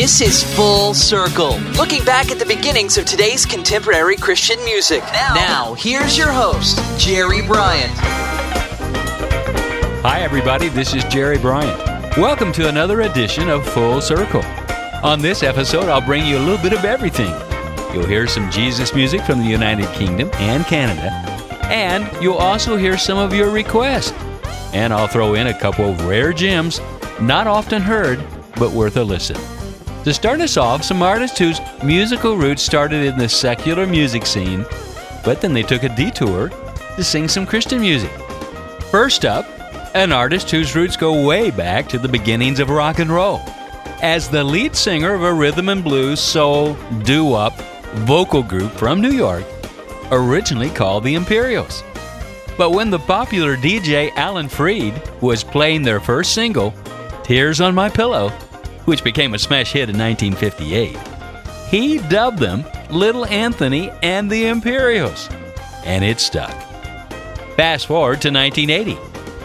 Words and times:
This 0.00 0.22
is 0.22 0.42
Full 0.56 0.94
Circle, 0.94 1.58
looking 1.76 2.02
back 2.04 2.30
at 2.30 2.38
the 2.38 2.46
beginnings 2.46 2.96
of 2.96 3.04
today's 3.04 3.44
contemporary 3.44 4.16
Christian 4.16 4.58
music. 4.64 5.02
Now, 5.34 5.74
here's 5.74 6.16
your 6.16 6.32
host, 6.32 6.80
Jerry 6.98 7.46
Bryant. 7.46 7.92
Hi, 10.00 10.22
everybody. 10.22 10.70
This 10.70 10.94
is 10.94 11.04
Jerry 11.04 11.36
Bryant. 11.36 12.16
Welcome 12.16 12.50
to 12.52 12.70
another 12.70 13.02
edition 13.02 13.50
of 13.50 13.62
Full 13.74 14.00
Circle. 14.00 14.42
On 15.02 15.20
this 15.20 15.42
episode, 15.42 15.90
I'll 15.90 16.00
bring 16.00 16.24
you 16.24 16.38
a 16.38 16.44
little 16.46 16.62
bit 16.62 16.72
of 16.72 16.86
everything. 16.86 17.34
You'll 17.92 18.06
hear 18.06 18.26
some 18.26 18.50
Jesus 18.50 18.94
music 18.94 19.20
from 19.20 19.40
the 19.40 19.50
United 19.50 19.86
Kingdom 19.88 20.30
and 20.36 20.64
Canada, 20.64 21.10
and 21.64 22.10
you'll 22.22 22.38
also 22.38 22.78
hear 22.78 22.96
some 22.96 23.18
of 23.18 23.34
your 23.34 23.50
requests. 23.50 24.14
And 24.72 24.94
I'll 24.94 25.08
throw 25.08 25.34
in 25.34 25.48
a 25.48 25.60
couple 25.60 25.90
of 25.90 26.06
rare 26.06 26.32
gems, 26.32 26.80
not 27.20 27.46
often 27.46 27.82
heard, 27.82 28.18
but 28.56 28.70
worth 28.70 28.96
a 28.96 29.04
listen. 29.04 29.36
To 30.04 30.14
start 30.14 30.40
us 30.40 30.56
off, 30.56 30.82
some 30.82 31.02
artists 31.02 31.38
whose 31.38 31.60
musical 31.84 32.34
roots 32.34 32.62
started 32.62 33.04
in 33.04 33.18
the 33.18 33.28
secular 33.28 33.86
music 33.86 34.24
scene, 34.24 34.64
but 35.22 35.42
then 35.42 35.52
they 35.52 35.62
took 35.62 35.82
a 35.82 35.94
detour 35.94 36.48
to 36.96 37.04
sing 37.04 37.28
some 37.28 37.44
Christian 37.44 37.80
music. 37.82 38.10
First 38.90 39.26
up, 39.26 39.46
an 39.94 40.10
artist 40.10 40.50
whose 40.50 40.74
roots 40.74 40.96
go 40.96 41.26
way 41.26 41.50
back 41.50 41.86
to 41.88 41.98
the 41.98 42.08
beginnings 42.08 42.60
of 42.60 42.70
rock 42.70 42.98
and 42.98 43.10
roll. 43.10 43.42
As 44.00 44.30
the 44.30 44.42
lead 44.42 44.74
singer 44.74 45.12
of 45.12 45.22
a 45.22 45.34
rhythm 45.34 45.68
and 45.68 45.84
blues, 45.84 46.18
soul, 46.18 46.74
doo 47.02 47.26
wop 47.26 47.52
vocal 48.06 48.42
group 48.42 48.72
from 48.72 49.02
New 49.02 49.12
York, 49.12 49.44
originally 50.12 50.70
called 50.70 51.04
the 51.04 51.14
Imperials. 51.14 51.84
But 52.56 52.70
when 52.70 52.88
the 52.88 52.98
popular 52.98 53.54
DJ 53.54 54.10
Alan 54.16 54.48
Freed 54.48 54.94
was 55.20 55.44
playing 55.44 55.82
their 55.82 56.00
first 56.00 56.32
single, 56.32 56.72
Tears 57.22 57.60
on 57.60 57.74
My 57.74 57.90
Pillow, 57.90 58.32
which 58.90 59.04
became 59.04 59.34
a 59.34 59.38
smash 59.38 59.70
hit 59.70 59.88
in 59.88 59.96
1958, 59.96 60.98
he 61.68 61.98
dubbed 62.08 62.40
them 62.40 62.64
Little 62.90 63.24
Anthony 63.24 63.88
and 64.02 64.28
the 64.28 64.48
Imperials, 64.48 65.28
and 65.84 66.04
it 66.04 66.18
stuck. 66.18 66.50
Fast 67.54 67.86
forward 67.86 68.20
to 68.22 68.32
1980. 68.32 68.98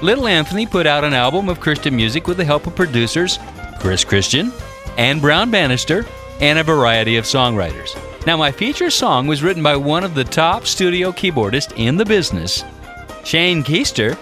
Little 0.04 0.28
Anthony 0.28 0.66
put 0.66 0.88
out 0.88 1.04
an 1.04 1.14
album 1.14 1.48
of 1.48 1.60
Christian 1.60 1.96
music 1.96 2.28
with 2.28 2.38
the 2.38 2.44
help 2.44 2.66
of 2.66 2.76
producers 2.76 3.38
Chris 3.80 4.04
Christian 4.04 4.52
and 4.98 5.22
Brown 5.22 5.52
Bannister 5.52 6.08
and 6.42 6.58
a 6.58 6.64
variety 6.64 7.18
of 7.18 7.26
songwriters. 7.26 7.96
Now, 8.26 8.38
my 8.38 8.52
feature 8.52 8.90
song 8.90 9.28
was 9.28 9.44
written 9.44 9.62
by 9.62 9.76
one 9.76 10.04
of 10.04 10.16
the 10.16 10.24
top 10.24 10.66
studio 10.66 11.12
keyboardists 11.12 11.74
in 11.78 11.98
the 11.98 12.06
business, 12.06 12.64
Shane 13.24 13.64
Keister, 13.64 14.18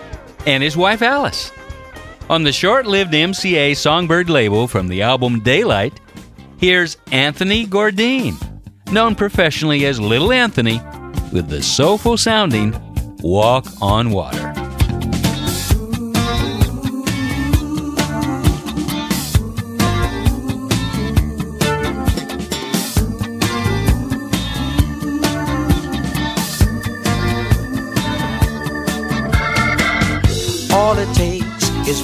and 0.45 0.61
his 0.61 0.75
wife 0.75 1.01
Alice. 1.01 1.53
On 2.29 2.43
the 2.43 2.53
short 2.53 2.85
lived 2.85 3.13
MCA 3.13 3.75
Songbird 3.75 4.29
label 4.29 4.67
from 4.67 4.87
the 4.87 5.01
album 5.01 5.41
Daylight, 5.41 5.99
here's 6.57 6.97
Anthony 7.11 7.65
Gourdine, 7.65 8.37
known 8.91 9.13
professionally 9.13 9.85
as 9.85 9.99
Little 9.99 10.31
Anthony, 10.31 10.79
with 11.33 11.49
the 11.49 11.61
soulful 11.61 12.17
sounding 12.17 12.73
Walk 13.21 13.65
on 13.81 14.11
Water. 14.11 14.52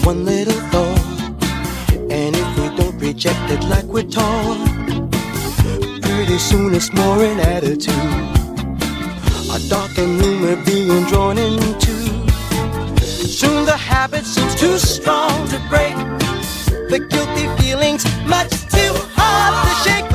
One 0.10 0.26
little 0.26 0.60
thought. 0.72 1.40
And 2.10 2.36
if 2.36 2.50
we 2.58 2.66
don't 2.78 2.98
reject 2.98 3.46
it 3.52 3.64
like 3.66 3.86
we're 3.86 4.10
taught, 4.20 4.58
pretty 6.02 6.40
soon 6.40 6.74
it's 6.74 6.92
more 6.94 7.24
an 7.24 7.40
attitude. 7.40 7.94
A 9.56 9.60
dark 9.70 9.96
and 10.00 10.20
room 10.20 10.42
we're 10.42 10.66
being 10.66 11.04
drawn 11.10 11.38
into. 11.38 11.94
Soon 13.40 13.66
the 13.66 13.78
habit 13.78 14.26
seems 14.26 14.56
too 14.56 14.80
strong 14.80 15.48
to 15.50 15.60
break. 15.70 15.96
The 16.94 17.00
guilty 17.12 17.46
feelings 17.62 18.04
much 18.26 18.54
too 18.76 18.94
hard 19.16 19.54
to 19.68 19.74
shake. 19.84 20.09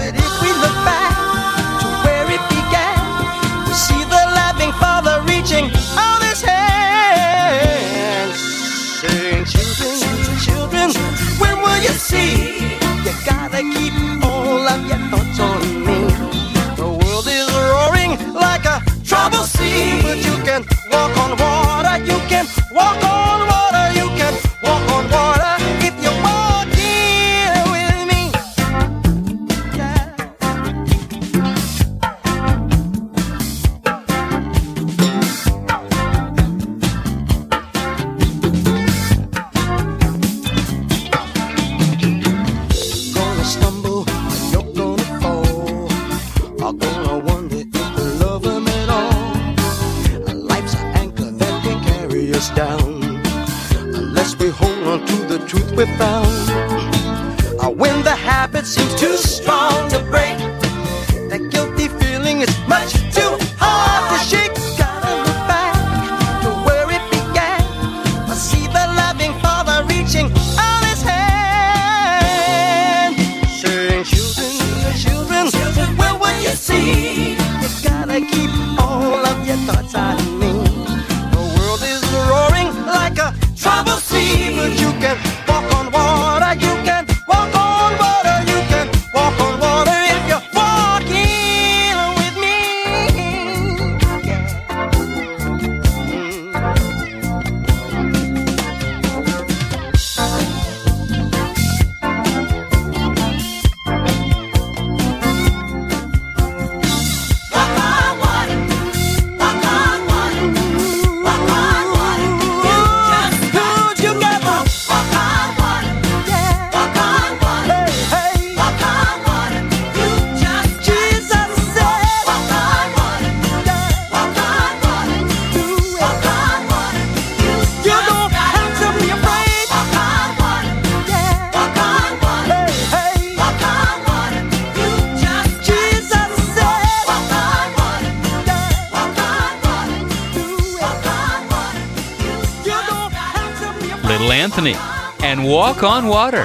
And 145.75 145.83
Walk 145.83 145.93
on 145.93 146.09
Water, 146.09 146.45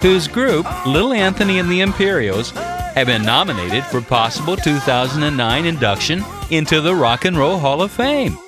whose 0.00 0.28
group, 0.28 0.66
Little 0.86 1.12
Anthony 1.12 1.58
and 1.58 1.68
the 1.68 1.80
Imperials, 1.80 2.50
have 2.50 3.06
been 3.06 3.22
nominated 3.22 3.84
for 3.84 4.00
possible 4.00 4.56
2009 4.56 5.66
induction 5.66 6.24
into 6.50 6.80
the 6.80 6.94
Rock 6.94 7.24
and 7.24 7.36
Roll 7.36 7.58
Hall 7.58 7.82
of 7.82 7.90
Fame. 7.90 8.38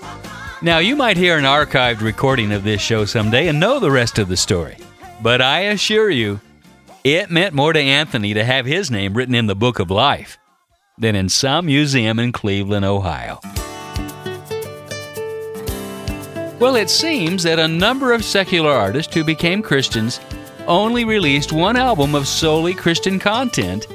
Now, 0.60 0.78
you 0.78 0.94
might 0.94 1.16
hear 1.16 1.38
an 1.38 1.44
archived 1.44 2.02
recording 2.02 2.52
of 2.52 2.62
this 2.62 2.80
show 2.80 3.04
someday 3.04 3.48
and 3.48 3.58
know 3.58 3.80
the 3.80 3.90
rest 3.90 4.19
of 4.19 4.28
the 4.28 4.36
story. 4.36 4.76
But 5.20 5.42
I 5.42 5.60
assure 5.60 6.10
you, 6.10 6.40
it 7.02 7.30
meant 7.30 7.54
more 7.54 7.72
to 7.72 7.80
Anthony 7.80 8.34
to 8.34 8.44
have 8.44 8.64
his 8.64 8.90
name 8.90 9.14
written 9.14 9.34
in 9.34 9.46
the 9.46 9.56
Book 9.56 9.80
of 9.80 9.90
Life 9.90 10.38
than 10.98 11.16
in 11.16 11.28
some 11.28 11.66
museum 11.66 12.19
in 12.20 12.30
Cleveland, 12.30 12.84
Ohio. 12.84 13.40
Well, 16.62 16.76
it 16.76 16.90
seems 16.90 17.42
that 17.42 17.58
a 17.58 17.66
number 17.66 18.12
of 18.12 18.24
secular 18.24 18.70
artists 18.70 19.12
who 19.12 19.24
became 19.24 19.62
Christians 19.62 20.20
only 20.68 21.04
released 21.04 21.52
one 21.52 21.74
album 21.74 22.14
of 22.14 22.28
solely 22.28 22.72
Christian 22.72 23.18
content 23.18 23.88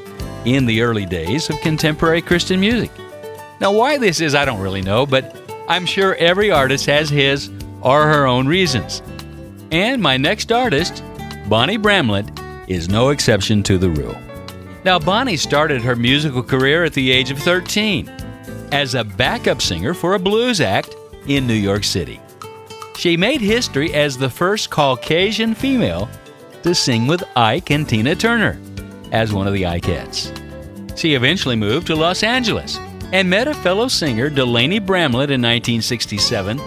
in 0.44 0.66
the 0.66 0.82
early 0.82 1.06
days 1.06 1.50
of 1.50 1.62
contemporary 1.62 2.22
Christian 2.22 2.60
music. 2.60 2.92
Now, 3.62 3.72
why 3.72 3.98
this 3.98 4.20
is, 4.20 4.36
I 4.36 4.44
don't 4.44 4.60
really 4.60 4.82
know, 4.82 5.06
but 5.06 5.34
I'm 5.70 5.86
sure 5.86 6.16
every 6.16 6.52
artist 6.52 6.86
has 6.88 7.10
his 7.10 7.50
or 7.84 8.04
her 8.04 8.26
own 8.26 8.48
reasons. 8.48 9.02
And 9.72 10.02
my 10.02 10.18
next 10.18 10.52
artist, 10.52 11.02
Bonnie 11.48 11.78
Bramlett, 11.78 12.30
is 12.68 12.90
no 12.90 13.12
exception 13.12 13.64
to 13.64 13.78
the 13.78 13.92
rule. 13.92 14.18
Now, 14.84 15.00
Bonnie 15.00 15.38
started 15.38 15.82
her 15.84 15.96
musical 15.96 16.44
career 16.44 16.84
at 16.84 16.92
the 16.92 17.12
age 17.12 17.32
of 17.32 17.40
13 17.40 18.10
as 18.74 18.94
a 18.94 19.06
backup 19.06 19.62
singer 19.62 19.94
for 19.94 20.16
a 20.16 20.20
blues 20.20 20.60
act 20.60 20.94
in 21.28 21.48
New 21.48 21.54
York 21.54 21.86
City. 21.86 22.20
She 22.98 23.16
made 23.16 23.42
history 23.42 23.94
as 23.94 24.18
the 24.18 24.30
first 24.30 24.72
Caucasian 24.72 25.54
female 25.54 26.10
to 26.64 26.74
sing 26.74 27.06
with 27.06 27.24
Ike 27.36 27.70
and 27.70 27.88
Tina 27.88 28.16
Turner 28.16 28.60
as 29.12 29.32
one 29.32 29.46
of 29.46 29.54
the 29.54 29.64
Ikettes. 29.64 30.34
She 30.98 31.14
eventually 31.14 31.56
moved 31.56 31.86
to 31.88 31.96
Los 31.96 32.24
Angeles 32.24 32.80
and 33.14 33.30
met 33.30 33.48
a 33.48 33.54
fellow 33.54 33.88
singer, 33.88 34.32
Delaney 34.32 34.80
Bramlett, 34.80 35.30
in 35.30 35.42
1967 35.42 36.60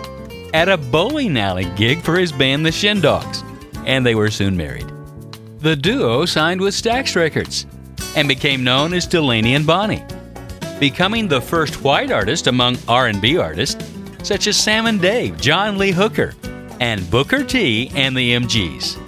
at 0.55 0.69
a 0.69 0.77
bowling 0.77 1.37
alley 1.37 1.65
gig 1.75 2.01
for 2.01 2.17
his 2.17 2.31
band, 2.31 2.65
the 2.65 2.71
Shindogs, 2.71 3.43
and 3.85 4.07
they 4.07 4.15
were 4.15 4.31
soon 4.31 4.57
married. 4.57 4.87
The 5.59 5.75
duo 5.75 6.27
signed 6.27 6.61
with 6.61 6.75
Stax 6.75 7.17
Records 7.17 7.67
and 8.15 8.29
became 8.29 8.63
known 8.63 8.95
as 8.95 9.05
Delaney 9.05 9.57
and 9.57 9.67
Bonnie, 9.67 10.05
becoming 10.79 11.27
the 11.27 11.41
first 11.41 11.83
white 11.83 12.13
artist 12.13 12.47
among 12.47 12.79
R&B 12.87 13.37
artists 13.37 13.90
such 14.23 14.47
as 14.47 14.57
Sam 14.57 14.87
and 14.87 15.01
Dave, 15.01 15.41
John 15.41 15.79
Lee 15.79 15.93
Hooker, 15.93 16.35
and 16.81 17.09
Booker 17.11 17.45
T 17.45 17.91
and 17.95 18.17
the 18.17 18.33
MGs. 18.33 18.99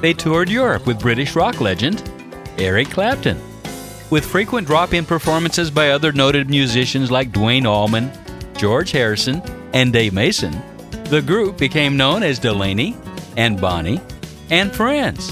They 0.00 0.12
toured 0.12 0.48
Europe 0.48 0.86
with 0.86 1.00
British 1.00 1.36
rock 1.36 1.60
legend 1.60 2.02
Eric 2.58 2.88
Clapton, 2.88 3.40
with 4.10 4.24
frequent 4.24 4.66
drop-in 4.66 5.04
performances 5.04 5.70
by 5.70 5.90
other 5.90 6.12
noted 6.12 6.50
musicians 6.50 7.10
like 7.10 7.32
Duane 7.32 7.66
Allman, 7.66 8.10
George 8.56 8.90
Harrison, 8.90 9.42
and 9.72 9.92
Dave 9.92 10.12
Mason. 10.12 10.60
The 11.04 11.22
group 11.22 11.58
became 11.58 11.96
known 11.96 12.22
as 12.22 12.38
Delaney 12.38 12.96
and 13.36 13.60
Bonnie 13.60 14.00
and 14.50 14.74
Friends. 14.74 15.28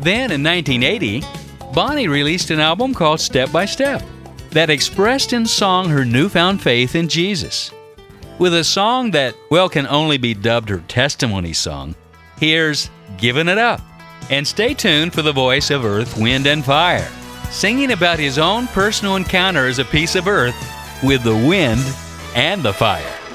Then 0.00 0.30
in 0.30 0.42
1980, 0.42 1.22
Bonnie 1.72 2.08
released 2.08 2.50
an 2.50 2.60
album 2.60 2.94
called 2.94 3.20
Step 3.20 3.50
by 3.50 3.64
Step 3.64 4.02
that 4.50 4.70
expressed 4.70 5.32
in 5.32 5.44
song 5.46 5.88
her 5.88 6.04
newfound 6.04 6.62
faith 6.62 6.94
in 6.94 7.08
Jesus. 7.08 7.70
With 8.38 8.52
a 8.52 8.64
song 8.64 9.12
that, 9.12 9.34
well, 9.50 9.70
can 9.70 9.86
only 9.86 10.18
be 10.18 10.34
dubbed 10.34 10.68
her 10.68 10.82
testimony 10.88 11.54
song, 11.54 11.94
here's 12.38 12.90
Giving 13.16 13.48
It 13.48 13.56
Up. 13.56 13.80
And 14.28 14.46
stay 14.46 14.74
tuned 14.74 15.14
for 15.14 15.22
the 15.22 15.32
voice 15.32 15.70
of 15.70 15.86
Earth, 15.86 16.18
Wind, 16.18 16.46
and 16.46 16.62
Fire, 16.62 17.08
singing 17.50 17.92
about 17.92 18.18
his 18.18 18.36
own 18.36 18.66
personal 18.68 19.16
encounter 19.16 19.66
as 19.66 19.78
a 19.78 19.86
piece 19.86 20.16
of 20.16 20.28
earth 20.28 20.54
with 21.02 21.22
the 21.22 21.34
wind 21.34 21.80
and 22.34 22.62
the 22.62 22.74
fire. 22.74 23.25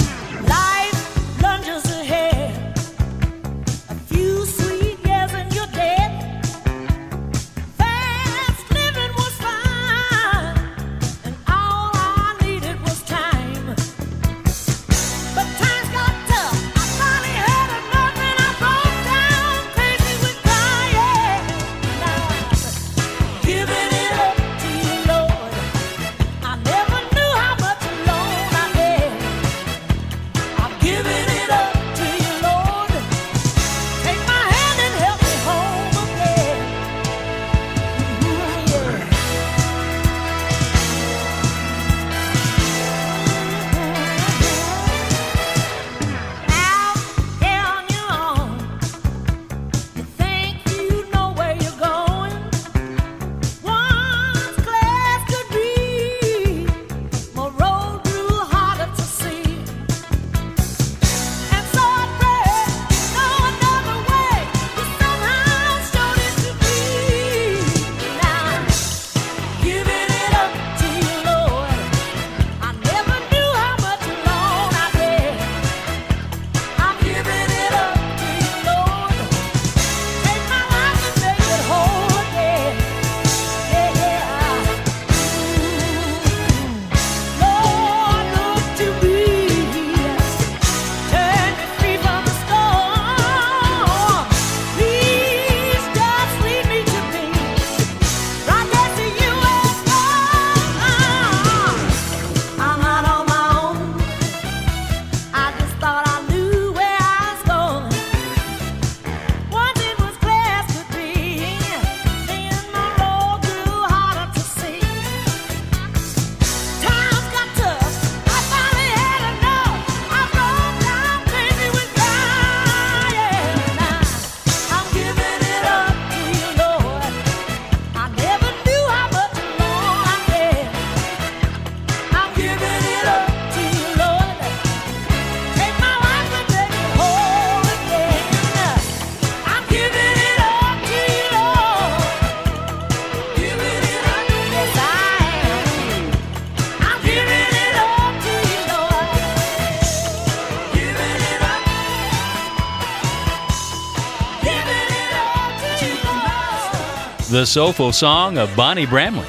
The 157.42 157.48
soulful 157.48 157.92
song 157.92 158.38
of 158.38 158.56
Bonnie 158.56 158.86
Bramlett 158.86 159.28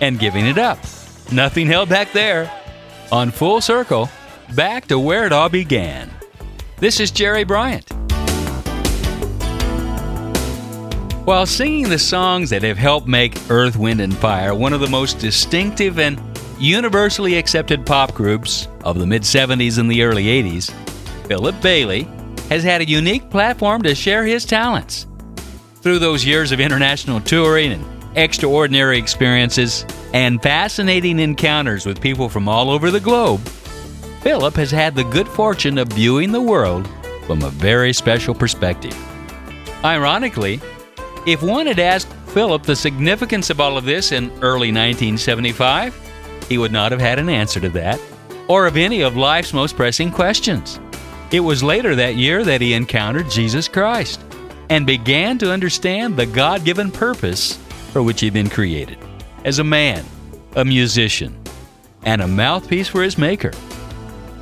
and 0.00 0.18
giving 0.18 0.44
it 0.44 0.58
up. 0.58 0.76
Nothing 1.30 1.68
held 1.68 1.88
back 1.88 2.10
there. 2.10 2.50
On 3.12 3.30
Full 3.30 3.60
Circle, 3.60 4.10
back 4.56 4.88
to 4.88 4.98
where 4.98 5.24
it 5.24 5.30
all 5.30 5.48
began. 5.48 6.10
This 6.78 6.98
is 6.98 7.12
Jerry 7.12 7.44
Bryant. 7.44 7.88
While 11.24 11.46
singing 11.46 11.88
the 11.88 11.98
songs 12.00 12.50
that 12.50 12.64
have 12.64 12.76
helped 12.76 13.06
make 13.06 13.38
Earth, 13.48 13.76
Wind, 13.76 14.00
and 14.00 14.16
Fire 14.16 14.52
one 14.52 14.72
of 14.72 14.80
the 14.80 14.88
most 14.88 15.20
distinctive 15.20 16.00
and 16.00 16.20
universally 16.58 17.36
accepted 17.36 17.86
pop 17.86 18.14
groups 18.14 18.66
of 18.82 18.98
the 18.98 19.06
mid 19.06 19.22
70s 19.22 19.78
and 19.78 19.88
the 19.88 20.02
early 20.02 20.24
80s, 20.24 20.72
Philip 21.28 21.54
Bailey 21.62 22.02
has 22.48 22.64
had 22.64 22.80
a 22.80 22.88
unique 22.88 23.30
platform 23.30 23.82
to 23.82 23.94
share 23.94 24.24
his 24.24 24.44
talents. 24.44 25.06
Through 25.80 26.00
those 26.00 26.24
years 26.24 26.50
of 26.50 26.58
international 26.58 27.20
touring 27.20 27.72
and 27.72 27.86
extraordinary 28.16 28.98
experiences 28.98 29.86
and 30.12 30.42
fascinating 30.42 31.20
encounters 31.20 31.86
with 31.86 32.00
people 32.00 32.28
from 32.28 32.48
all 32.48 32.70
over 32.70 32.90
the 32.90 32.98
globe, 32.98 33.40
Philip 34.22 34.56
has 34.56 34.72
had 34.72 34.96
the 34.96 35.04
good 35.04 35.28
fortune 35.28 35.78
of 35.78 35.88
viewing 35.88 36.32
the 36.32 36.40
world 36.40 36.88
from 37.26 37.42
a 37.42 37.50
very 37.50 37.92
special 37.92 38.34
perspective. 38.34 38.96
Ironically, 39.84 40.60
if 41.26 41.44
one 41.44 41.66
had 41.66 41.78
asked 41.78 42.12
Philip 42.26 42.64
the 42.64 42.74
significance 42.74 43.48
of 43.48 43.60
all 43.60 43.78
of 43.78 43.84
this 43.84 44.10
in 44.10 44.32
early 44.42 44.72
1975, 44.72 45.94
he 46.48 46.58
would 46.58 46.72
not 46.72 46.90
have 46.90 47.00
had 47.00 47.20
an 47.20 47.28
answer 47.28 47.60
to 47.60 47.68
that, 47.68 48.00
or 48.48 48.66
of 48.66 48.76
any 48.76 49.02
of 49.02 49.16
life's 49.16 49.52
most 49.52 49.76
pressing 49.76 50.10
questions. 50.10 50.80
It 51.30 51.40
was 51.40 51.62
later 51.62 51.94
that 51.94 52.16
year 52.16 52.42
that 52.42 52.60
he 52.60 52.74
encountered 52.74 53.30
Jesus 53.30 53.68
Christ 53.68 54.24
and 54.70 54.86
began 54.86 55.38
to 55.38 55.52
understand 55.52 56.16
the 56.16 56.26
God 56.26 56.64
given 56.64 56.90
purpose 56.90 57.56
for 57.92 58.02
which 58.02 58.20
he'd 58.20 58.32
been 58.32 58.50
created 58.50 58.98
as 59.44 59.58
a 59.58 59.64
man, 59.64 60.04
a 60.56 60.64
musician, 60.64 61.36
and 62.02 62.20
a 62.20 62.28
mouthpiece 62.28 62.88
for 62.88 63.02
his 63.02 63.18
Maker. 63.18 63.52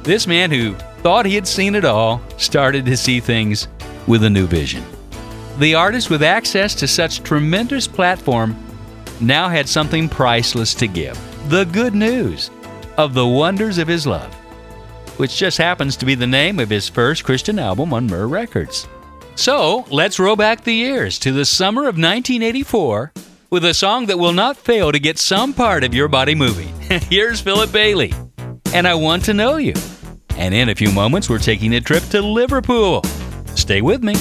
This 0.03 0.27
man 0.27 0.51
who 0.51 0.75
thought 1.03 1.27
he 1.27 1.35
had 1.35 1.47
seen 1.47 1.75
it 1.75 1.85
all 1.85 2.21
started 2.39 2.85
to 2.87 2.97
see 2.97 3.21
things 3.21 3.69
with 4.07 4.25
a 4.25 4.31
new 4.31 4.47
vision. 4.47 4.85
The 5.59 5.75
artist 5.75 6.11
with 6.11 6.23
access 6.23 6.75
to 6.77 6.89
such 6.89 7.23
tremendous 7.23 7.87
platform 7.89 8.57
now 9.21 9.49
had 9.49 9.69
something 9.69 10.09
priceless 10.09 10.75
to 10.75 10.87
give 10.87 11.19
the 11.49 11.65
good 11.65 11.95
news 11.95 12.51
of 12.99 13.15
the 13.15 13.27
wonders 13.27 13.79
of 13.79 13.89
his 13.89 14.07
love, 14.07 14.33
which 15.17 15.37
just 15.37 15.59
happens 15.59 15.97
to 15.97 16.07
be 16.07 16.15
the 16.15 16.27
name 16.27 16.59
of 16.59 16.71
his 16.71 16.89
first 16.89 17.25
Christian 17.25 17.59
album 17.59 17.93
on 17.95 18.07
Myrrh 18.07 18.29
Records. 18.29 18.87
So 19.37 19.85
let's 19.91 20.19
roll 20.19 20.35
back 20.35 20.65
the 20.65 20.75
years 20.75 21.19
to 21.21 21.31
the 21.31 21.45
summer 21.45 21.83
of 21.83 21.97
1984 21.99 23.13
with 23.51 23.65
a 23.67 23.75
song 23.75 24.07
that 24.07 24.19
will 24.19 24.33
not 24.33 24.57
fail 24.57 24.91
to 24.91 24.99
get 24.99 25.19
some 25.19 25.53
part 25.53 25.85
of 25.85 25.95
your 25.95 26.09
body 26.09 26.35
moving. 26.35 26.69
Here's 26.81 27.41
Philip 27.41 27.71
Bailey, 27.71 28.15
and 28.73 28.89
I 28.89 28.95
Want 28.95 29.27
to 29.27 29.35
Know 29.35 29.57
You. 29.59 29.75
And 30.37 30.55
in 30.55 30.71
a 30.71 30.75
few 30.75 30.91
moments, 30.91 31.29
we're 31.29 31.39
taking 31.39 31.75
a 31.75 31.81
trip 31.83 32.03
to 32.05 32.23
Liverpool. 32.23 33.03
Stay 33.55 33.83
with 33.83 34.03
me. 34.03 34.15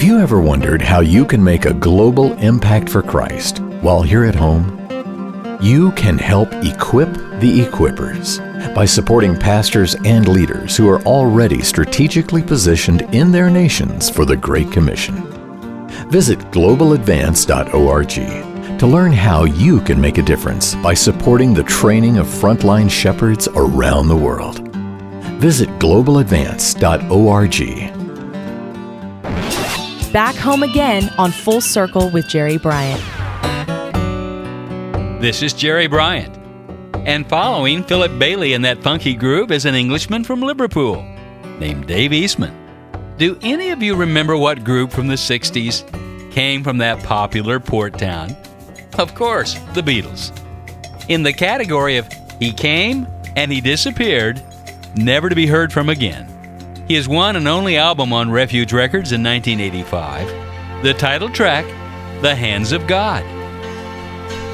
Have 0.00 0.08
you 0.08 0.18
ever 0.18 0.40
wondered 0.40 0.80
how 0.80 1.00
you 1.00 1.26
can 1.26 1.44
make 1.44 1.66
a 1.66 1.74
global 1.74 2.32
impact 2.38 2.88
for 2.88 3.02
Christ 3.02 3.58
while 3.82 4.00
here 4.00 4.24
at 4.24 4.34
home? 4.34 4.88
You 5.60 5.92
can 5.92 6.16
help 6.16 6.50
equip 6.64 7.12
the 7.38 7.60
equippers 7.60 8.38
by 8.74 8.86
supporting 8.86 9.38
pastors 9.38 9.96
and 10.06 10.26
leaders 10.26 10.74
who 10.74 10.88
are 10.88 11.02
already 11.02 11.60
strategically 11.60 12.42
positioned 12.42 13.02
in 13.14 13.30
their 13.30 13.50
nations 13.50 14.08
for 14.08 14.24
the 14.24 14.38
Great 14.38 14.72
Commission. 14.72 15.16
Visit 16.08 16.38
globaladvance.org 16.50 18.78
to 18.78 18.86
learn 18.86 19.12
how 19.12 19.44
you 19.44 19.82
can 19.82 20.00
make 20.00 20.16
a 20.16 20.22
difference 20.22 20.76
by 20.76 20.94
supporting 20.94 21.52
the 21.52 21.64
training 21.64 22.16
of 22.16 22.26
frontline 22.26 22.90
shepherds 22.90 23.48
around 23.48 24.08
the 24.08 24.16
world. 24.16 24.66
Visit 25.42 25.68
globaladvance.org. 25.78 27.99
Back 30.12 30.34
home 30.34 30.64
again 30.64 31.08
on 31.18 31.30
Full 31.30 31.60
Circle 31.60 32.10
with 32.10 32.26
Jerry 32.26 32.58
Bryant. 32.58 33.00
This 35.20 35.40
is 35.40 35.52
Jerry 35.52 35.86
Bryant. 35.86 36.36
And 37.06 37.28
following 37.28 37.84
Philip 37.84 38.18
Bailey 38.18 38.54
in 38.54 38.62
that 38.62 38.82
funky 38.82 39.14
groove 39.14 39.52
is 39.52 39.66
an 39.66 39.76
Englishman 39.76 40.24
from 40.24 40.40
Liverpool 40.40 41.04
named 41.60 41.86
Dave 41.86 42.12
Eastman. 42.12 42.52
Do 43.18 43.38
any 43.42 43.70
of 43.70 43.84
you 43.84 43.94
remember 43.94 44.36
what 44.36 44.64
group 44.64 44.90
from 44.90 45.06
the 45.06 45.14
60s 45.14 46.32
came 46.32 46.64
from 46.64 46.78
that 46.78 47.00
popular 47.04 47.60
port 47.60 47.96
town? 47.96 48.36
Of 48.98 49.14
course, 49.14 49.54
the 49.74 49.82
Beatles. 49.82 50.36
In 51.08 51.22
the 51.22 51.32
category 51.32 51.98
of 51.98 52.08
He 52.40 52.52
Came 52.52 53.06
and 53.36 53.52
He 53.52 53.60
Disappeared, 53.60 54.42
never 54.96 55.28
to 55.28 55.36
be 55.36 55.46
heard 55.46 55.72
from 55.72 55.88
again. 55.88 56.29
His 56.90 57.06
one 57.06 57.36
and 57.36 57.46
only 57.46 57.76
album 57.76 58.12
on 58.12 58.32
Refuge 58.32 58.72
Records 58.72 59.12
in 59.12 59.22
1985, 59.22 60.82
the 60.82 60.92
title 60.92 61.28
track, 61.28 61.64
The 62.20 62.34
Hands 62.34 62.72
of 62.72 62.88
God. 62.88 63.22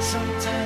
Sometimes 0.03 0.57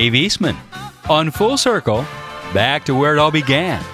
Dave 0.00 0.14
Eastman 0.14 0.56
on 1.10 1.30
Full 1.30 1.58
Circle, 1.58 2.06
back 2.54 2.86
to 2.86 2.94
where 2.94 3.14
it 3.14 3.18
all 3.18 3.30
began. 3.30 3.84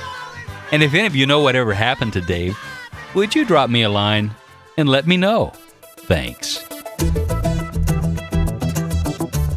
And 0.71 0.81
if 0.81 0.95
any 0.95 1.05
of 1.05 1.16
you 1.16 1.27
know 1.27 1.40
whatever 1.40 1.75
happened 1.75 2.12
to 2.12 2.21
Dave, 2.21 2.57
would 3.16 3.35
you 3.35 3.45
drop 3.45 3.71
me 3.71 3.83
a 3.83 3.88
line 3.88 4.31
and 4.77 4.88
let 4.88 5.09
me 5.09 5.16
know? 5.16 5.53
Thanks. 5.97 6.64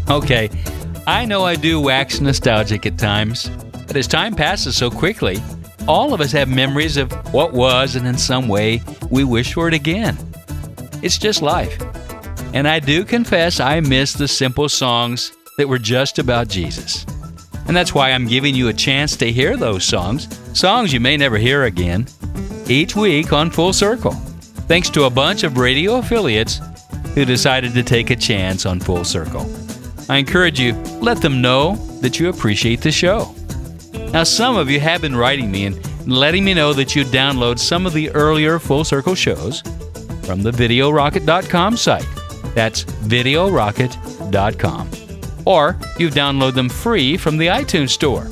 Okay, 0.09 0.49
I 1.05 1.23
know 1.23 1.45
I 1.45 1.53
do 1.55 1.79
wax 1.79 2.19
nostalgic 2.19 2.83
at 2.88 2.97
times, 2.97 3.51
but 3.85 3.95
as 3.95 4.07
time 4.07 4.33
passes 4.33 4.75
so 4.75 4.89
quickly, 4.89 5.38
all 5.88 6.15
of 6.15 6.19
us 6.19 6.31
have 6.31 6.49
memories 6.49 6.97
of 6.97 7.12
what 7.31 7.53
was, 7.53 7.95
and 7.95 8.07
in 8.07 8.17
some 8.17 8.47
way, 8.47 8.81
we 9.12 9.23
wish 9.23 9.53
for 9.53 9.67
it 9.67 9.75
again. 9.75 10.17
It's 11.03 11.19
just 11.19 11.43
life. 11.43 11.79
And 12.55 12.67
I 12.67 12.79
do 12.79 13.05
confess 13.05 13.59
I 13.59 13.81
miss 13.81 14.13
the 14.13 14.27
simple 14.27 14.67
songs 14.67 15.31
that 15.59 15.67
were 15.67 15.77
just 15.77 16.17
about 16.19 16.47
Jesus. 16.47 17.05
And 17.67 17.75
that's 17.75 17.93
why 17.93 18.11
I'm 18.11 18.27
giving 18.27 18.55
you 18.55 18.69
a 18.69 18.73
chance 18.73 19.17
to 19.17 19.29
hear 19.29 19.57
those 19.57 19.83
songs, 19.83 20.29
songs 20.57 20.93
you 20.93 21.01
may 21.01 21.17
never 21.17 21.37
hear 21.37 21.65
again, 21.65 22.07
each 22.67 22.95
week 22.95 23.33
on 23.33 23.51
Full 23.51 23.73
Circle, 23.73 24.13
thanks 24.69 24.89
to 24.91 25.03
a 25.03 25.09
bunch 25.09 25.43
of 25.43 25.57
radio 25.57 25.97
affiliates 25.97 26.61
who 27.13 27.25
decided 27.25 27.73
to 27.73 27.83
take 27.83 28.09
a 28.09 28.15
chance 28.15 28.65
on 28.65 28.79
Full 28.79 29.03
Circle. 29.03 29.53
I 30.07 30.15
encourage 30.15 30.61
you, 30.61 30.75
let 31.01 31.21
them 31.21 31.41
know 31.41 31.75
that 31.99 32.21
you 32.21 32.29
appreciate 32.29 32.79
the 32.79 32.91
show. 32.91 33.35
Now, 34.13 34.23
some 34.23 34.55
of 34.55 34.69
you 34.69 34.79
have 34.79 35.01
been 35.01 35.17
writing 35.17 35.51
me 35.51 35.65
and 35.65 36.07
letting 36.07 36.45
me 36.45 36.53
know 36.53 36.71
that 36.71 36.95
you 36.95 37.03
download 37.03 37.59
some 37.59 37.85
of 37.85 37.91
the 37.91 38.09
earlier 38.11 38.59
Full 38.59 38.85
Circle 38.85 39.15
shows 39.15 39.59
from 40.23 40.41
the 40.41 40.51
VideoRocket.com 40.51 41.75
site. 41.75 42.07
That's 42.55 42.85
VideoRocket.com. 42.85 45.08
Or 45.49 45.75
you 45.97 46.09
download 46.09 46.53
them 46.53 46.69
free 46.69 47.17
from 47.17 47.38
the 47.38 47.47
iTunes 47.47 47.89
Store. 47.89 48.25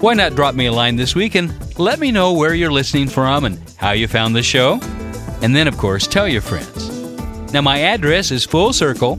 Why 0.00 0.12
not 0.12 0.34
drop 0.34 0.54
me 0.54 0.66
a 0.66 0.72
line 0.72 0.96
this 0.96 1.14
week 1.14 1.34
and 1.34 1.54
let 1.78 1.98
me 1.98 2.12
know 2.12 2.34
where 2.34 2.54
you're 2.54 2.70
listening 2.70 3.08
from 3.08 3.46
and 3.46 3.58
how 3.78 3.92
you 3.92 4.06
found 4.06 4.36
the 4.36 4.42
show? 4.42 4.78
And 5.40 5.56
then, 5.56 5.66
of 5.66 5.78
course, 5.78 6.06
tell 6.06 6.28
your 6.28 6.42
friends. 6.42 6.90
Now, 7.54 7.62
my 7.62 7.80
address 7.80 8.30
is 8.30 8.44
Full 8.44 8.74
Circle, 8.74 9.16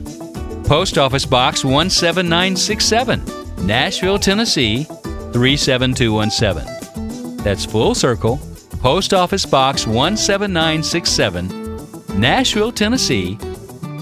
Post 0.66 0.98
Office 0.98 1.26
Box 1.26 1.62
17967, 1.62 3.66
Nashville, 3.66 4.20
Tennessee 4.20 4.84
37217. 5.32 7.38
That's 7.38 7.64
Full 7.64 7.96
Circle, 7.96 8.38
Post 8.78 9.12
Office 9.12 9.44
Box 9.44 9.82
17967, 9.82 12.20
Nashville, 12.20 12.70
Tennessee 12.70 13.34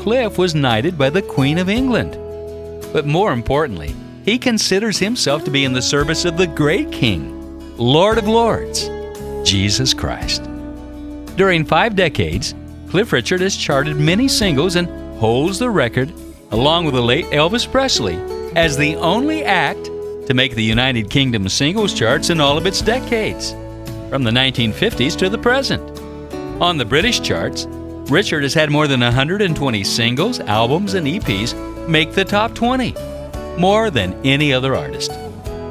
Cliff 0.00 0.38
was 0.38 0.54
knighted 0.54 0.96
by 0.96 1.10
the 1.10 1.22
Queen 1.22 1.58
of 1.58 1.68
England. 1.68 2.12
But 2.92 3.06
more 3.06 3.32
importantly, 3.32 3.94
he 4.24 4.38
considers 4.38 4.98
himself 4.98 5.44
to 5.44 5.50
be 5.50 5.64
in 5.64 5.72
the 5.72 5.82
service 5.82 6.24
of 6.24 6.36
the 6.36 6.46
great 6.46 6.92
King, 6.92 7.76
Lord 7.76 8.18
of 8.18 8.28
Lords, 8.28 8.88
Jesus 9.44 9.92
Christ. 9.92 10.44
During 11.36 11.64
five 11.64 11.96
decades, 11.96 12.54
Cliff 12.88 13.12
Richard 13.12 13.40
has 13.40 13.56
charted 13.56 13.96
many 13.96 14.28
singles 14.28 14.76
and 14.76 14.88
holds 15.18 15.58
the 15.58 15.70
record, 15.70 16.12
along 16.50 16.84
with 16.84 16.94
the 16.94 17.02
late 17.02 17.24
Elvis 17.26 17.70
Presley, 17.70 18.16
as 18.54 18.76
the 18.76 18.96
only 18.96 19.44
act 19.44 19.88
to 20.26 20.34
make 20.34 20.54
the 20.54 20.62
United 20.62 21.10
Kingdom 21.10 21.48
singles 21.48 21.94
charts 21.94 22.30
in 22.30 22.40
all 22.40 22.56
of 22.56 22.66
its 22.66 22.80
decades, 22.80 23.52
from 24.08 24.22
the 24.22 24.30
1950s 24.30 25.16
to 25.18 25.28
the 25.28 25.38
present. 25.38 25.82
On 26.60 26.76
the 26.76 26.84
British 26.84 27.20
charts, 27.20 27.66
Richard 28.10 28.42
has 28.42 28.54
had 28.54 28.70
more 28.70 28.86
than 28.86 29.00
120 29.00 29.84
singles, 29.84 30.40
albums, 30.40 30.94
and 30.94 31.06
EPs 31.06 31.54
make 31.88 32.12
the 32.12 32.24
top 32.24 32.54
20 32.54 32.94
more 33.58 33.90
than 33.90 34.14
any 34.24 34.52
other 34.52 34.74
artist. 34.74 35.10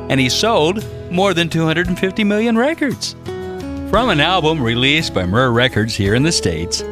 And 0.09 0.19
he 0.19 0.29
sold 0.29 0.85
more 1.11 1.33
than 1.33 1.49
250 1.49 2.23
million 2.23 2.57
records. 2.57 3.15
From 3.89 4.09
an 4.09 4.19
album 4.19 4.61
released 4.61 5.13
by 5.13 5.25
Myrrh 5.25 5.51
Records 5.51 5.95
here 5.95 6.15
in 6.15 6.23
the 6.23 6.31
States 6.31 6.83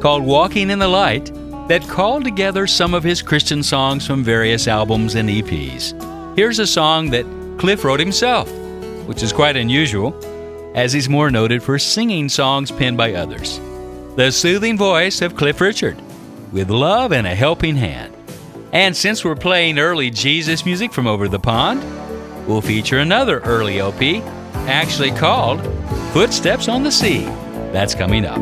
called 0.00 0.24
Walking 0.24 0.70
in 0.70 0.78
the 0.78 0.88
Light, 0.88 1.32
that 1.68 1.82
called 1.88 2.24
together 2.24 2.66
some 2.66 2.94
of 2.94 3.02
his 3.02 3.22
Christian 3.22 3.62
songs 3.62 4.06
from 4.06 4.22
various 4.22 4.68
albums 4.68 5.16
and 5.16 5.28
EPs. 5.28 6.15
Here's 6.36 6.58
a 6.58 6.66
song 6.66 7.08
that 7.12 7.24
Cliff 7.56 7.82
wrote 7.82 7.98
himself, 7.98 8.52
which 9.06 9.22
is 9.22 9.32
quite 9.32 9.56
unusual, 9.56 10.14
as 10.74 10.92
he's 10.92 11.08
more 11.08 11.30
noted 11.30 11.62
for 11.62 11.78
singing 11.78 12.28
songs 12.28 12.70
penned 12.70 12.98
by 12.98 13.14
others. 13.14 13.58
The 14.16 14.30
soothing 14.30 14.76
voice 14.76 15.22
of 15.22 15.34
Cliff 15.34 15.62
Richard, 15.62 15.96
with 16.52 16.68
love 16.68 17.14
and 17.14 17.26
a 17.26 17.34
helping 17.34 17.74
hand. 17.74 18.14
And 18.74 18.94
since 18.94 19.24
we're 19.24 19.34
playing 19.34 19.78
early 19.78 20.10
Jesus 20.10 20.66
music 20.66 20.92
from 20.92 21.06
over 21.06 21.26
the 21.26 21.38
pond, 21.38 21.82
we'll 22.46 22.60
feature 22.60 22.98
another 22.98 23.40
early 23.40 23.78
LP, 23.78 24.20
actually 24.68 25.12
called 25.12 25.62
Footsteps 26.12 26.68
on 26.68 26.82
the 26.82 26.92
Sea. 26.92 27.24
That's 27.72 27.94
coming 27.94 28.26
up. 28.26 28.36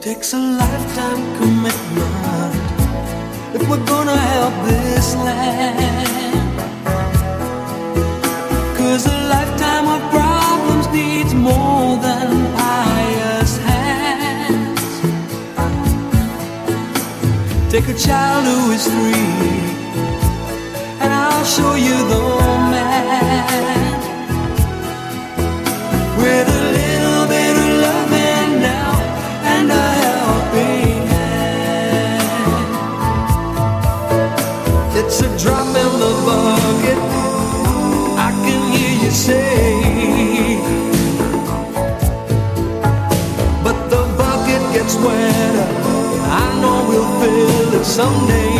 Takes 0.00 0.34
a 0.34 0.38
lifetime 0.38 1.36
commitment 1.36 2.54
if 3.56 3.68
we're 3.68 3.84
gonna 3.86 4.16
help 4.16 4.54
this 4.68 5.16
land. 5.16 6.29
Cause 8.80 9.04
a 9.04 9.18
lifetime 9.28 9.88
of 9.88 10.00
problems 10.10 10.86
needs 10.88 11.34
more 11.34 11.98
than 11.98 12.28
pious 12.56 13.58
hands. 13.58 14.80
Take 17.70 17.88
a 17.88 17.98
child 18.06 18.44
who 18.50 18.70
is 18.76 18.84
free, 18.86 19.58
and 21.02 21.12
I'll 21.12 21.44
show 21.44 21.74
you 21.74 21.96
the 22.12 22.22
man. 22.72 24.00
With 26.16 26.48
a 26.48 26.89
wetter. 45.04 45.68
I 46.42 46.60
know 46.60 46.86
we'll 46.88 47.20
fill 47.20 47.80
it 47.80 47.84
someday. 47.84 48.50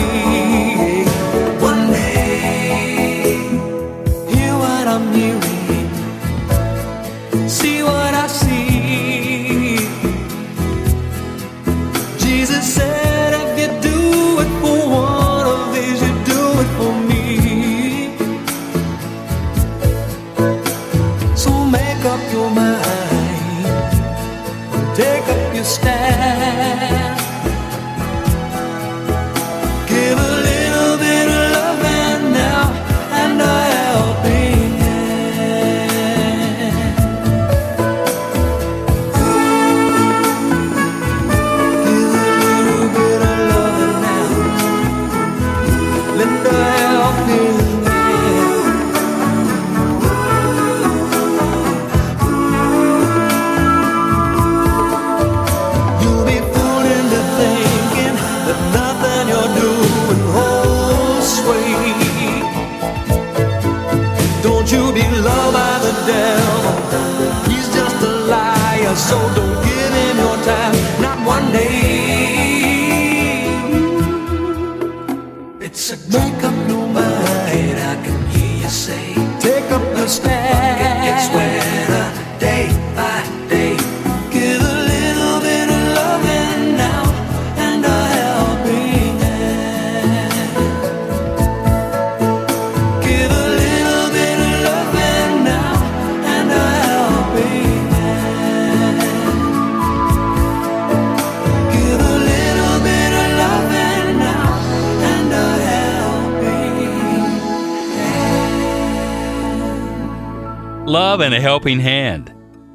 A 111.33 111.41
Helping 111.41 111.81
Hand. 111.81 112.33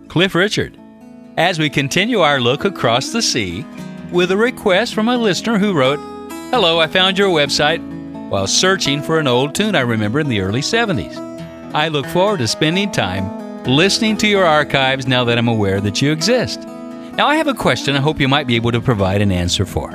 Cliff 0.07 0.35
Richard. 0.35 0.77
As 1.37 1.59
we 1.59 1.69
continue 1.69 2.19
our 2.19 2.39
look 2.39 2.63
across 2.63 3.11
the 3.11 3.21
sea 3.21 3.65
with 4.11 4.31
a 4.31 4.37
request 4.37 4.93
from 4.93 5.09
a 5.09 5.17
listener 5.17 5.57
who 5.57 5.73
wrote, 5.73 5.99
Hello, 6.51 6.79
I 6.79 6.87
found 6.87 7.17
your 7.17 7.29
website 7.29 7.81
while 8.29 8.47
searching 8.47 9.01
for 9.01 9.19
an 9.19 9.27
old 9.27 9.55
tune 9.55 9.75
I 9.75 9.81
remember 9.81 10.19
in 10.19 10.29
the 10.29 10.39
early 10.39 10.61
70s. 10.61 11.17
I 11.73 11.89
look 11.89 12.05
forward 12.05 12.37
to 12.37 12.47
spending 12.47 12.91
time 12.91 13.63
listening 13.65 14.15
to 14.17 14.27
your 14.27 14.45
archives 14.45 15.07
now 15.07 15.23
that 15.23 15.37
I'm 15.37 15.47
aware 15.47 15.81
that 15.81 16.01
you 16.01 16.11
exist. 16.11 16.61
Now, 16.61 17.27
I 17.27 17.35
have 17.35 17.47
a 17.47 17.53
question 17.53 17.95
I 17.95 18.01
hope 18.01 18.19
you 18.19 18.27
might 18.27 18.47
be 18.47 18.55
able 18.55 18.71
to 18.71 18.81
provide 18.81 19.21
an 19.21 19.31
answer 19.31 19.65
for. 19.65 19.91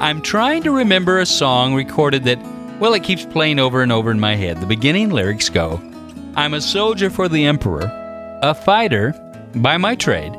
I'm 0.00 0.22
trying 0.22 0.62
to 0.62 0.70
remember 0.70 1.18
a 1.18 1.26
song 1.26 1.74
recorded 1.74 2.24
that, 2.24 2.38
well, 2.78 2.94
it 2.94 3.04
keeps 3.04 3.24
playing 3.24 3.58
over 3.58 3.82
and 3.82 3.92
over 3.92 4.10
in 4.10 4.20
my 4.20 4.36
head. 4.36 4.60
The 4.60 4.66
beginning 4.66 5.10
lyrics 5.10 5.48
go 5.48 5.80
I'm 6.36 6.54
a 6.54 6.60
soldier 6.60 7.10
for 7.10 7.28
the 7.28 7.46
Emperor, 7.46 7.88
a 8.42 8.54
fighter 8.54 9.12
by 9.54 9.76
my 9.76 9.94
trade. 9.94 10.34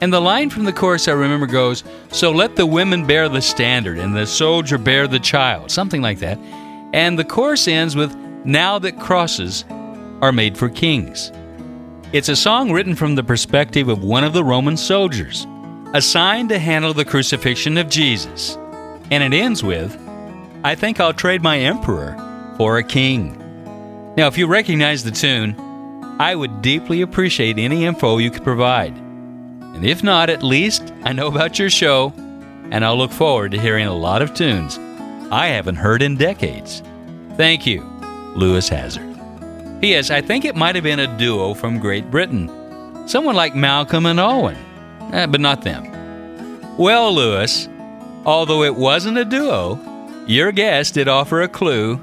And 0.00 0.10
the 0.10 0.20
line 0.20 0.48
from 0.48 0.64
the 0.64 0.72
chorus 0.72 1.06
I 1.06 1.12
remember 1.12 1.46
goes, 1.46 1.84
So 2.10 2.30
let 2.30 2.56
the 2.56 2.64
women 2.64 3.06
bear 3.06 3.28
the 3.28 3.42
standard, 3.42 3.98
and 3.98 4.16
the 4.16 4.26
soldier 4.26 4.78
bear 4.78 5.06
the 5.06 5.18
child, 5.18 5.70
something 5.70 6.00
like 6.00 6.20
that. 6.20 6.38
And 6.94 7.18
the 7.18 7.24
chorus 7.24 7.68
ends 7.68 7.94
with, 7.94 8.16
Now 8.46 8.78
that 8.78 8.98
crosses 8.98 9.66
are 10.22 10.32
made 10.32 10.56
for 10.56 10.70
kings. 10.70 11.30
It's 12.14 12.30
a 12.30 12.36
song 12.36 12.72
written 12.72 12.94
from 12.94 13.14
the 13.14 13.22
perspective 13.22 13.90
of 13.90 14.02
one 14.02 14.24
of 14.24 14.32
the 14.32 14.44
Roman 14.44 14.78
soldiers, 14.78 15.46
assigned 15.92 16.48
to 16.48 16.58
handle 16.58 16.94
the 16.94 17.04
crucifixion 17.04 17.76
of 17.76 17.90
Jesus. 17.90 18.56
And 19.10 19.22
it 19.22 19.36
ends 19.36 19.62
with, 19.62 19.94
I 20.64 20.74
think 20.74 21.00
I'll 21.00 21.12
trade 21.12 21.42
my 21.42 21.58
emperor 21.58 22.16
for 22.56 22.78
a 22.78 22.82
king. 22.82 23.37
Now, 24.18 24.26
if 24.26 24.36
you 24.36 24.48
recognize 24.48 25.04
the 25.04 25.12
tune, 25.12 25.54
I 26.18 26.34
would 26.34 26.60
deeply 26.60 27.02
appreciate 27.02 27.56
any 27.56 27.84
info 27.84 28.18
you 28.18 28.32
could 28.32 28.42
provide. 28.42 28.96
And 28.96 29.86
if 29.86 30.02
not, 30.02 30.28
at 30.28 30.42
least 30.42 30.92
I 31.04 31.12
know 31.12 31.28
about 31.28 31.60
your 31.60 31.70
show, 31.70 32.12
and 32.72 32.84
I'll 32.84 32.98
look 32.98 33.12
forward 33.12 33.52
to 33.52 33.60
hearing 33.60 33.86
a 33.86 33.94
lot 33.94 34.20
of 34.20 34.34
tunes 34.34 34.76
I 35.30 35.46
haven't 35.46 35.76
heard 35.76 36.02
in 36.02 36.16
decades. 36.16 36.82
Thank 37.36 37.64
you, 37.64 37.82
Lewis 38.34 38.68
Hazard. 38.68 39.06
P.S. 39.80 40.10
I 40.10 40.20
think 40.20 40.44
it 40.44 40.56
might 40.56 40.74
have 40.74 40.82
been 40.82 40.98
a 40.98 41.16
duo 41.16 41.54
from 41.54 41.78
Great 41.78 42.10
Britain. 42.10 42.50
Someone 43.06 43.36
like 43.36 43.54
Malcolm 43.54 44.04
and 44.04 44.18
Alwyn, 44.18 44.58
eh, 45.12 45.26
but 45.26 45.40
not 45.40 45.62
them. 45.62 46.76
Well, 46.76 47.14
Lewis, 47.14 47.68
although 48.24 48.64
it 48.64 48.74
wasn't 48.74 49.18
a 49.18 49.24
duo, 49.24 49.78
your 50.26 50.50
guest 50.50 50.94
did 50.94 51.06
offer 51.06 51.42
a 51.42 51.48
clue 51.48 52.00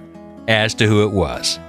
as 0.48 0.74
to 0.76 0.88
who 0.88 1.04
it 1.04 1.12
was. 1.12 1.60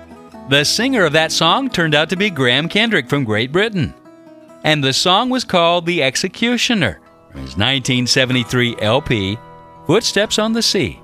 The 0.49 0.63
singer 0.63 1.05
of 1.05 1.13
that 1.15 1.33
song 1.33 1.69
turned 1.71 1.93
out 1.93 2.09
to 2.11 2.17
be 2.17 2.31
Graham 2.31 2.69
Kendrick 2.69 3.09
from 3.09 3.25
Great 3.25 3.51
Britain. 3.51 3.93
And 4.63 4.83
the 4.83 4.93
song 4.93 5.29
was 5.29 5.43
called 5.43 5.87
The 5.87 6.05
Executioner 6.05 7.01
from 7.33 7.41
his 7.41 7.57
1973 7.57 8.77
LP, 8.79 9.39
Footsteps 9.87 10.39
on 10.39 10.53
the 10.53 10.63
Sea. 10.63 11.01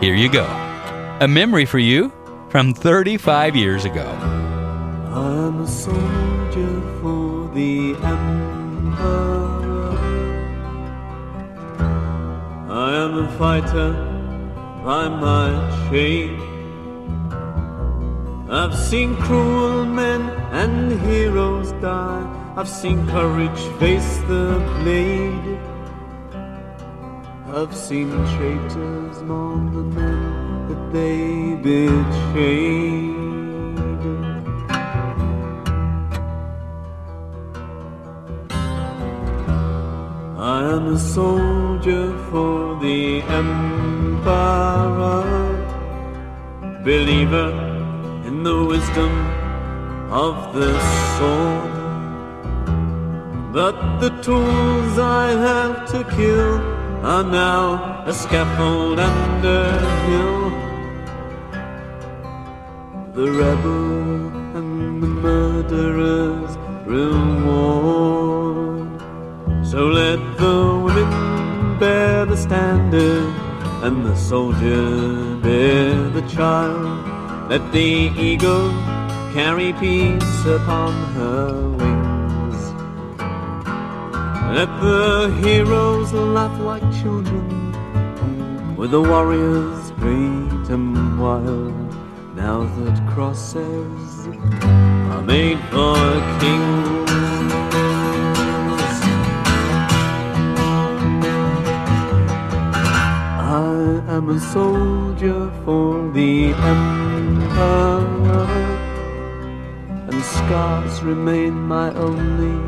Here 0.00 0.14
you 0.14 0.32
go. 0.32 0.44
A 1.20 1.28
memory 1.28 1.66
for 1.66 1.78
you 1.78 2.10
from 2.48 2.72
35 2.72 3.54
years 3.54 3.84
ago. 3.84 4.06
I'm 5.12 5.60
a 5.60 5.66
soldier 5.66 6.80
for 7.02 7.50
the 7.54 7.94
Emperor. 7.96 9.90
I 12.70 12.94
am 12.94 13.18
a 13.18 13.30
fighter 13.36 13.92
by 14.82 15.08
my 15.08 15.86
trade. 15.90 16.53
I've 18.48 18.76
seen 18.76 19.16
cruel 19.16 19.86
men 19.86 20.28
and 20.52 21.00
heroes 21.00 21.72
die. 21.80 22.52
I've 22.56 22.68
seen 22.68 23.06
courage 23.08 23.58
face 23.80 24.18
the 24.28 24.60
blade. 24.82 25.58
I've 27.48 27.74
seen 27.74 28.10
traitors 28.36 29.22
mourn 29.22 29.72
the 29.72 29.82
men 29.98 30.68
that 30.68 30.92
they 30.92 31.54
betrayed. 31.62 33.14
I 40.36 40.64
am 40.74 40.92
a 40.92 40.98
soldier 40.98 42.12
for 42.30 42.78
the 42.78 43.22
Emperor, 43.22 44.44
believer 46.84 47.63
the 48.44 48.62
wisdom 48.62 49.12
of 50.12 50.52
the 50.52 50.72
soul 51.16 51.62
But 53.54 53.76
the 54.00 54.10
tools 54.20 54.98
I 54.98 55.30
have 55.48 55.86
to 55.92 56.04
kill 56.16 56.60
are 57.12 57.24
now 57.24 58.04
a 58.04 58.12
scaffold 58.12 58.98
and 59.00 59.44
a 59.46 59.64
hill. 60.06 60.50
The 63.14 63.28
rebel 63.32 63.96
and 64.58 65.02
the 65.02 65.12
murderer's 65.24 66.52
reward. 66.84 68.20
So 69.70 69.86
let 69.86 70.20
the 70.36 70.56
women 70.84 71.78
bear 71.78 72.26
the 72.26 72.36
standard 72.36 73.32
and 73.84 74.04
the 74.04 74.16
soldier 74.16 75.36
bear 75.36 75.94
the 76.10 76.22
child. 76.28 77.03
Let 77.46 77.72
the 77.72 78.10
eagle 78.18 78.70
carry 79.34 79.74
peace 79.74 80.46
upon 80.46 80.92
her 81.12 81.68
wings. 81.78 82.60
Let 84.56 84.70
the 84.80 85.30
heroes 85.42 86.10
laugh 86.14 86.58
like 86.60 86.82
children 87.02 87.46
with 88.76 88.92
the 88.92 89.02
warriors 89.02 89.90
great 89.98 90.70
and 90.70 91.20
wild. 91.20 91.74
Now 92.34 92.64
that 92.64 92.96
crosses 93.12 94.26
are 95.12 95.22
made 95.22 95.58
for 95.70 95.96
kings. 96.40 97.10
I 103.38 104.16
am 104.16 104.30
a 104.30 104.40
soldier 104.40 105.52
for 105.64 106.10
the 106.12 106.54
And 110.08 110.22
scars 110.22 111.02
remain 111.02 111.54
my 111.54 111.92
only 111.94 112.58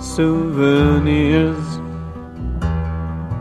souvenirs. 0.00 1.80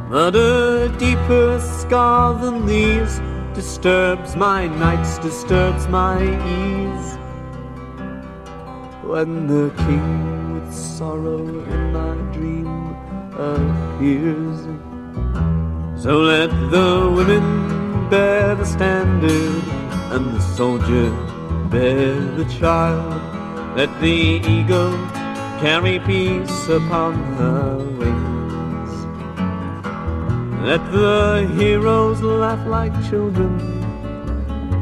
But 0.09 0.35
a 0.35 0.93
deeper 0.99 1.59
scar 1.59 2.33
than 2.33 2.65
these 2.65 3.21
disturbs 3.53 4.35
my 4.35 4.67
nights, 4.67 5.17
disturbs 5.19 5.87
my 5.87 6.21
ease. 6.21 7.17
When 9.03 9.47
the 9.47 9.71
king 9.77 10.53
with 10.53 10.73
sorrow 10.73 11.39
in 11.47 11.93
my 11.93 12.15
dream 12.33 12.95
appears. 13.33 14.59
So 16.01 16.19
let 16.19 16.49
the 16.71 17.11
women 17.15 18.09
bear 18.09 18.55
the 18.55 18.65
standard 18.65 19.80
and 20.11 20.35
the 20.35 20.41
soldier 20.41 21.09
bear 21.69 22.19
the 22.35 22.45
child. 22.59 23.21
Let 23.77 23.89
the 24.01 24.41
eagle 24.55 24.91
carry 25.61 25.99
peace 25.99 26.67
upon 26.67 27.13
her 27.39 27.77
wings. 27.99 28.91
Let 30.69 30.83
the 30.91 31.49
heroes 31.55 32.21
laugh 32.21 32.67
like 32.67 32.93
children 33.09 33.53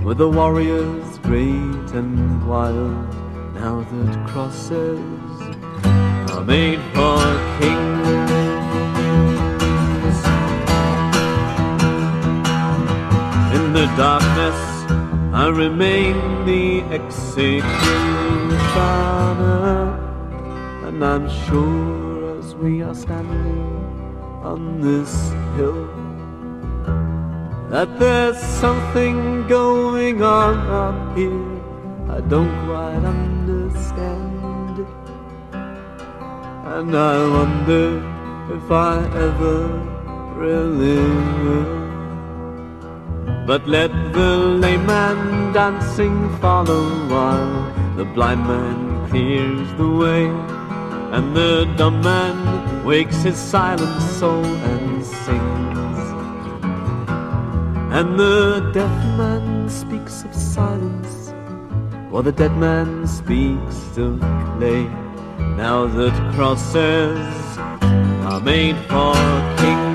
with 0.03 0.17
the 0.17 0.29
warriors 0.29 1.19
great 1.19 1.89
and 1.93 2.47
wild. 2.47 3.07
Now 3.53 3.81
that 3.91 4.27
crosses 4.29 4.99
are 6.31 6.43
made 6.43 6.81
for 6.95 7.19
kings. 7.59 8.29
In 13.55 13.73
the 13.73 13.85
darkness, 13.95 14.68
I 15.39 15.47
remain 15.47 16.15
the 16.45 16.81
executioner, 16.93 17.63
and 20.85 21.01
I'm 21.01 21.29
sure 21.29 22.37
as 22.37 22.55
we 22.55 22.81
are 22.81 22.93
standing 22.93 23.71
on 24.43 24.81
this 24.81 25.31
hill 25.55 25.87
that 27.69 27.87
there's 27.99 28.37
something 28.37 29.47
going 29.47 30.21
on 30.21 30.57
up 30.83 31.17
here 31.17 31.61
I 32.17 32.19
don't 32.19 32.53
quite 32.65 33.05
understand, 33.15 34.85
and 36.75 36.97
I 36.97 37.15
wonder 37.37 37.85
if 38.57 38.69
I 38.69 38.95
ever 39.27 39.57
really 40.35 40.97
will. 41.43 41.78
But 43.45 43.67
let 43.67 43.91
the 44.13 44.37
lame 44.63 44.85
man 44.85 45.53
dancing 45.53 46.29
follow 46.39 46.83
while 47.07 47.95
the 47.97 48.05
blind 48.05 48.47
man 48.47 49.07
clears 49.09 49.67
the 49.77 49.89
way, 49.89 50.25
and 51.15 51.35
the 51.35 51.65
dumb 51.75 52.01
man 52.01 52.85
wakes 52.85 53.23
his 53.23 53.37
silent 53.37 54.01
soul 54.19 54.45
and 54.45 55.03
sings, 55.03 55.99
and 57.97 58.19
the 58.19 58.69
deaf 58.73 59.17
man 59.17 59.67
speaks 59.69 60.23
of 60.23 60.33
silence 60.33 61.33
while 62.09 62.23
the 62.23 62.31
dead 62.31 62.55
man 62.57 63.07
speaks 63.07 63.97
of 63.97 64.19
clay. 64.57 64.83
Now 65.57 65.85
that 65.85 66.15
crosses 66.33 67.57
are 68.31 68.39
made 68.41 68.77
for 68.87 69.13
kings. 69.57 69.88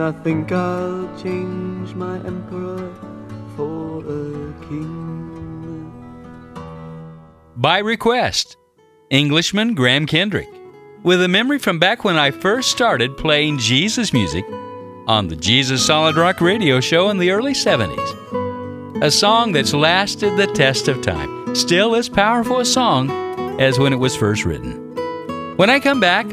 I 0.00 0.12
think 0.12 0.52
I'll 0.52 1.08
change 1.22 1.94
my 1.94 2.16
emperor 2.26 2.92
for 3.56 4.00
a 4.00 4.52
king. 4.68 5.92
By 7.56 7.78
request, 7.78 8.56
Englishman 9.10 9.74
Graham 9.74 10.06
Kendrick, 10.06 10.48
with 11.02 11.22
a 11.22 11.28
memory 11.28 11.58
from 11.58 11.78
back 11.78 12.02
when 12.04 12.16
I 12.16 12.30
first 12.30 12.70
started 12.70 13.16
playing 13.16 13.58
Jesus 13.58 14.12
music 14.12 14.44
on 15.06 15.28
the 15.28 15.36
Jesus 15.36 15.84
Solid 15.84 16.16
Rock 16.16 16.40
radio 16.40 16.80
show 16.80 17.10
in 17.10 17.18
the 17.18 17.30
early 17.30 17.52
70s. 17.52 19.02
A 19.02 19.10
song 19.10 19.52
that's 19.52 19.74
lasted 19.74 20.36
the 20.36 20.46
test 20.46 20.88
of 20.88 21.02
time, 21.02 21.54
still 21.54 21.94
as 21.94 22.08
powerful 22.08 22.58
a 22.58 22.64
song 22.64 23.10
as 23.60 23.78
when 23.78 23.92
it 23.92 23.96
was 23.96 24.16
first 24.16 24.44
written. 24.44 24.80
When 25.56 25.70
I 25.70 25.78
come 25.78 26.00
back, 26.00 26.26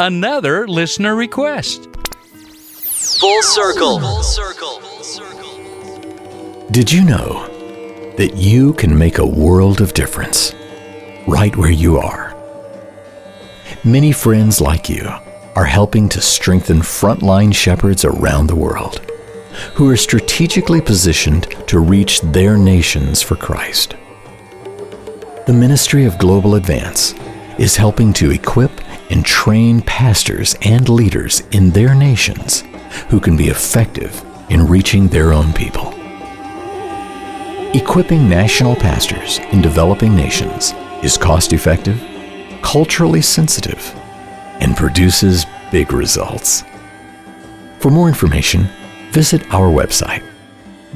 another 0.00 0.66
listener 0.66 1.14
request. 1.14 1.88
Full 2.94 3.42
circle. 3.42 3.98
Did 6.70 6.92
you 6.92 7.02
know 7.02 7.44
that 8.16 8.36
you 8.36 8.72
can 8.74 8.96
make 8.96 9.18
a 9.18 9.26
world 9.26 9.80
of 9.80 9.94
difference 9.94 10.54
right 11.26 11.54
where 11.56 11.72
you 11.72 11.98
are? 11.98 12.36
Many 13.82 14.12
friends 14.12 14.60
like 14.60 14.88
you 14.88 15.08
are 15.56 15.64
helping 15.64 16.08
to 16.10 16.20
strengthen 16.20 16.78
frontline 16.78 17.52
shepherds 17.52 18.04
around 18.04 18.46
the 18.46 18.54
world 18.54 19.00
who 19.74 19.90
are 19.90 19.96
strategically 19.96 20.80
positioned 20.80 21.48
to 21.66 21.80
reach 21.80 22.20
their 22.20 22.56
nations 22.56 23.20
for 23.20 23.34
Christ. 23.34 23.96
The 25.46 25.52
Ministry 25.52 26.04
of 26.04 26.18
Global 26.18 26.54
Advance 26.54 27.12
is 27.58 27.74
helping 27.74 28.12
to 28.12 28.30
equip 28.30 28.70
and 29.10 29.26
train 29.26 29.82
pastors 29.82 30.54
and 30.62 30.88
leaders 30.88 31.40
in 31.50 31.70
their 31.70 31.96
nations 31.96 32.62
who 33.08 33.20
can 33.20 33.36
be 33.36 33.48
effective 33.48 34.24
in 34.48 34.66
reaching 34.66 35.08
their 35.08 35.32
own 35.32 35.52
people. 35.52 35.92
Equipping 37.74 38.28
national 38.28 38.76
pastors 38.76 39.38
in 39.50 39.60
developing 39.60 40.14
nations 40.14 40.72
is 41.02 41.18
cost 41.18 41.52
effective, 41.52 42.00
culturally 42.62 43.20
sensitive, 43.20 43.92
and 44.60 44.76
produces 44.76 45.44
big 45.72 45.92
results. 45.92 46.62
For 47.80 47.90
more 47.90 48.06
information, 48.08 48.68
visit 49.10 49.42
our 49.52 49.68
website, 49.68 50.22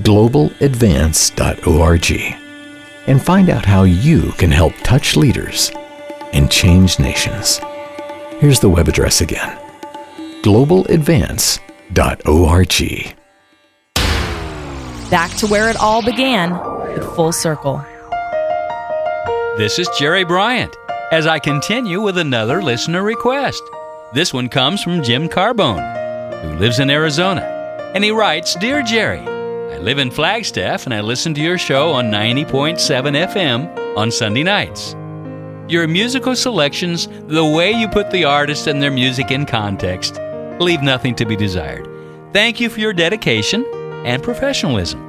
globaladvance.org, 0.02 2.36
and 3.08 3.24
find 3.24 3.50
out 3.50 3.64
how 3.64 3.82
you 3.82 4.32
can 4.32 4.50
help 4.50 4.74
touch 4.82 5.16
leaders 5.16 5.70
and 6.32 6.50
change 6.50 6.98
nations. 6.98 7.60
Here's 8.38 8.60
the 8.60 8.68
web 8.68 8.88
address 8.88 9.20
again 9.20 9.58
globaladvance.org. 10.42 11.67
Back 15.10 15.34
to 15.38 15.46
where 15.46 15.70
it 15.70 15.76
all 15.76 16.04
began 16.04 16.52
with 16.82 17.04
Full 17.14 17.32
Circle. 17.32 17.84
This 19.56 19.78
is 19.78 19.88
Jerry 19.98 20.24
Bryant 20.24 20.76
as 21.10 21.26
I 21.26 21.38
continue 21.38 22.02
with 22.02 22.18
another 22.18 22.62
listener 22.62 23.02
request. 23.02 23.62
This 24.12 24.34
one 24.34 24.48
comes 24.48 24.82
from 24.82 25.02
Jim 25.02 25.28
Carbone, 25.28 26.42
who 26.42 26.58
lives 26.58 26.78
in 26.78 26.90
Arizona. 26.90 27.40
And 27.94 28.04
he 28.04 28.10
writes 28.10 28.54
Dear 28.56 28.82
Jerry, 28.82 29.20
I 29.20 29.78
live 29.78 29.98
in 29.98 30.10
Flagstaff 30.10 30.84
and 30.84 30.94
I 30.94 31.00
listen 31.00 31.32
to 31.34 31.40
your 31.40 31.58
show 31.58 31.90
on 31.92 32.10
90.7 32.10 32.76
FM 33.28 33.96
on 33.96 34.10
Sunday 34.10 34.42
nights. 34.42 34.94
Your 35.68 35.88
musical 35.88 36.36
selections, 36.36 37.08
the 37.26 37.44
way 37.44 37.72
you 37.72 37.88
put 37.88 38.10
the 38.10 38.24
artist 38.24 38.66
and 38.66 38.82
their 38.82 38.90
music 38.90 39.30
in 39.30 39.46
context, 39.46 40.18
leave 40.60 40.82
nothing 40.82 41.14
to 41.16 41.24
be 41.24 41.36
desired. 41.36 41.88
Thank 42.32 42.60
you 42.60 42.68
for 42.68 42.80
your 42.80 42.92
dedication 42.92 43.64
and 44.04 44.22
professionalism. 44.22 45.04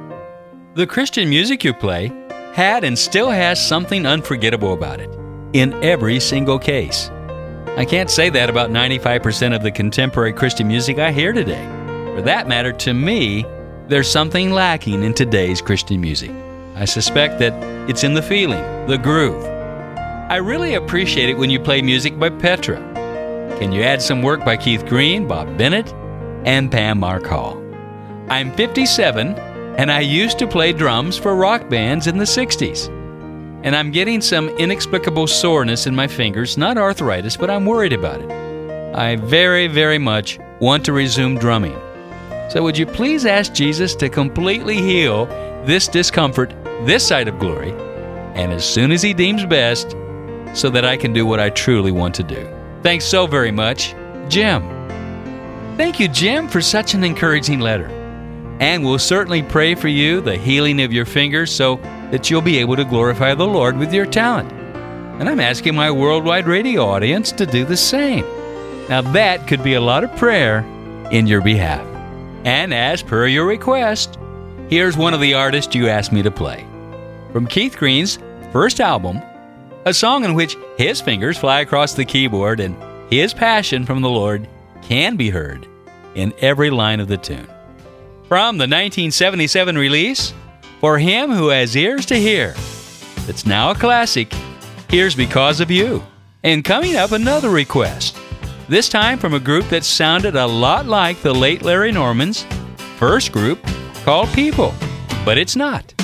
The 0.74 0.86
Christian 0.86 1.28
music 1.28 1.64
you 1.64 1.74
play 1.74 2.12
had 2.54 2.84
and 2.84 2.98
still 2.98 3.30
has 3.30 3.64
something 3.64 4.06
unforgettable 4.06 4.72
about 4.72 5.00
it 5.00 5.10
in 5.52 5.72
every 5.84 6.20
single 6.20 6.58
case. 6.58 7.10
I 7.76 7.84
can't 7.84 8.10
say 8.10 8.30
that 8.30 8.50
about 8.50 8.70
95% 8.70 9.54
of 9.54 9.62
the 9.62 9.70
contemporary 9.70 10.32
Christian 10.32 10.68
music 10.68 10.98
I 10.98 11.12
hear 11.12 11.32
today. 11.32 11.64
For 12.14 12.22
that 12.22 12.48
matter, 12.48 12.72
to 12.72 12.94
me, 12.94 13.44
there's 13.86 14.10
something 14.10 14.50
lacking 14.50 15.02
in 15.02 15.14
today's 15.14 15.60
Christian 15.62 16.00
music. 16.00 16.30
I 16.74 16.84
suspect 16.84 17.38
that 17.40 17.52
it's 17.88 18.04
in 18.04 18.14
the 18.14 18.22
feeling, 18.22 18.62
the 18.86 18.98
groove. 18.98 19.44
I 19.44 20.36
really 20.36 20.74
appreciate 20.74 21.28
it 21.28 21.38
when 21.38 21.50
you 21.50 21.60
play 21.60 21.82
music 21.82 22.18
by 22.18 22.30
Petra. 22.30 22.89
Can 23.60 23.72
you 23.72 23.82
add 23.82 24.00
some 24.00 24.22
work 24.22 24.42
by 24.42 24.56
Keith 24.56 24.86
Green, 24.86 25.28
Bob 25.28 25.58
Bennett, 25.58 25.92
and 26.46 26.72
Pam 26.72 26.98
Mark 26.98 27.26
Hall? 27.26 27.62
I'm 28.30 28.54
57 28.54 29.34
and 29.76 29.92
I 29.92 30.00
used 30.00 30.38
to 30.38 30.46
play 30.46 30.72
drums 30.72 31.18
for 31.18 31.36
rock 31.36 31.68
bands 31.68 32.06
in 32.06 32.16
the 32.16 32.24
60s. 32.24 32.88
And 33.62 33.76
I'm 33.76 33.90
getting 33.90 34.22
some 34.22 34.48
inexplicable 34.48 35.26
soreness 35.26 35.86
in 35.86 35.94
my 35.94 36.06
fingers, 36.06 36.56
not 36.56 36.78
arthritis, 36.78 37.36
but 37.36 37.50
I'm 37.50 37.66
worried 37.66 37.92
about 37.92 38.22
it. 38.22 38.30
I 38.96 39.16
very, 39.16 39.66
very 39.66 39.98
much 39.98 40.38
want 40.60 40.82
to 40.86 40.94
resume 40.94 41.36
drumming. 41.36 41.78
So, 42.48 42.62
would 42.62 42.78
you 42.78 42.86
please 42.86 43.26
ask 43.26 43.52
Jesus 43.52 43.94
to 43.96 44.08
completely 44.08 44.76
heal 44.76 45.26
this 45.66 45.86
discomfort 45.86 46.54
this 46.86 47.06
side 47.06 47.28
of 47.28 47.38
glory, 47.38 47.72
and 48.34 48.54
as 48.54 48.64
soon 48.64 48.90
as 48.90 49.02
He 49.02 49.12
deems 49.12 49.44
best, 49.44 49.94
so 50.54 50.70
that 50.70 50.86
I 50.86 50.96
can 50.96 51.12
do 51.12 51.26
what 51.26 51.40
I 51.40 51.50
truly 51.50 51.92
want 51.92 52.14
to 52.14 52.22
do? 52.22 52.59
Thanks 52.82 53.04
so 53.04 53.26
very 53.26 53.50
much, 53.50 53.94
Jim. 54.28 54.62
Thank 55.76 56.00
you, 56.00 56.08
Jim, 56.08 56.48
for 56.48 56.60
such 56.60 56.94
an 56.94 57.04
encouraging 57.04 57.60
letter. 57.60 57.88
And 58.60 58.84
we'll 58.84 58.98
certainly 58.98 59.42
pray 59.42 59.74
for 59.74 59.88
you, 59.88 60.20
the 60.20 60.36
healing 60.36 60.82
of 60.82 60.92
your 60.92 61.06
fingers, 61.06 61.50
so 61.50 61.76
that 62.10 62.28
you'll 62.28 62.42
be 62.42 62.58
able 62.58 62.76
to 62.76 62.84
glorify 62.84 63.34
the 63.34 63.46
Lord 63.46 63.76
with 63.76 63.92
your 63.92 64.06
talent. 64.06 64.52
And 65.20 65.28
I'm 65.28 65.40
asking 65.40 65.74
my 65.74 65.90
worldwide 65.90 66.46
radio 66.46 66.84
audience 66.84 67.32
to 67.32 67.46
do 67.46 67.64
the 67.64 67.76
same. 67.76 68.24
Now, 68.88 69.00
that 69.12 69.46
could 69.46 69.62
be 69.62 69.74
a 69.74 69.80
lot 69.80 70.04
of 70.04 70.14
prayer 70.16 70.60
in 71.10 71.26
your 71.26 71.40
behalf. 71.40 71.86
And 72.44 72.72
as 72.72 73.02
per 73.02 73.26
your 73.26 73.46
request, 73.46 74.18
here's 74.68 74.96
one 74.96 75.14
of 75.14 75.20
the 75.20 75.34
artists 75.34 75.74
you 75.74 75.88
asked 75.88 76.12
me 76.12 76.22
to 76.22 76.30
play. 76.30 76.66
From 77.32 77.46
Keith 77.46 77.76
Green's 77.76 78.18
first 78.52 78.80
album, 78.80 79.20
a 79.84 79.94
song 79.94 80.24
in 80.24 80.34
which 80.34 80.56
his 80.76 81.00
fingers 81.00 81.38
fly 81.38 81.60
across 81.60 81.94
the 81.94 82.04
keyboard 82.04 82.60
and 82.60 82.76
his 83.10 83.32
passion 83.32 83.86
from 83.86 84.02
the 84.02 84.10
Lord 84.10 84.46
can 84.82 85.16
be 85.16 85.30
heard 85.30 85.66
in 86.14 86.34
every 86.40 86.70
line 86.70 87.00
of 87.00 87.08
the 87.08 87.16
tune. 87.16 87.48
From 88.28 88.58
the 88.58 88.62
1977 88.62 89.76
release, 89.76 90.32
For 90.80 90.98
Him 90.98 91.30
Who 91.30 91.48
Has 91.48 91.76
Ears 91.76 92.06
to 92.06 92.16
Hear, 92.16 92.54
it's 93.26 93.46
now 93.46 93.70
a 93.70 93.74
classic, 93.74 94.32
Here's 94.88 95.14
Because 95.14 95.60
of 95.60 95.70
You. 95.70 96.04
And 96.42 96.64
coming 96.64 96.96
up, 96.96 97.12
another 97.12 97.50
request, 97.50 98.16
this 98.68 98.88
time 98.88 99.18
from 99.18 99.34
a 99.34 99.40
group 99.40 99.68
that 99.68 99.84
sounded 99.84 100.36
a 100.36 100.46
lot 100.46 100.86
like 100.86 101.20
the 101.22 101.34
late 101.34 101.62
Larry 101.62 101.92
Norman's 101.92 102.44
first 102.96 103.32
group 103.32 103.58
called 104.04 104.28
People, 104.30 104.74
but 105.24 105.38
it's 105.38 105.56
not. 105.56 105.99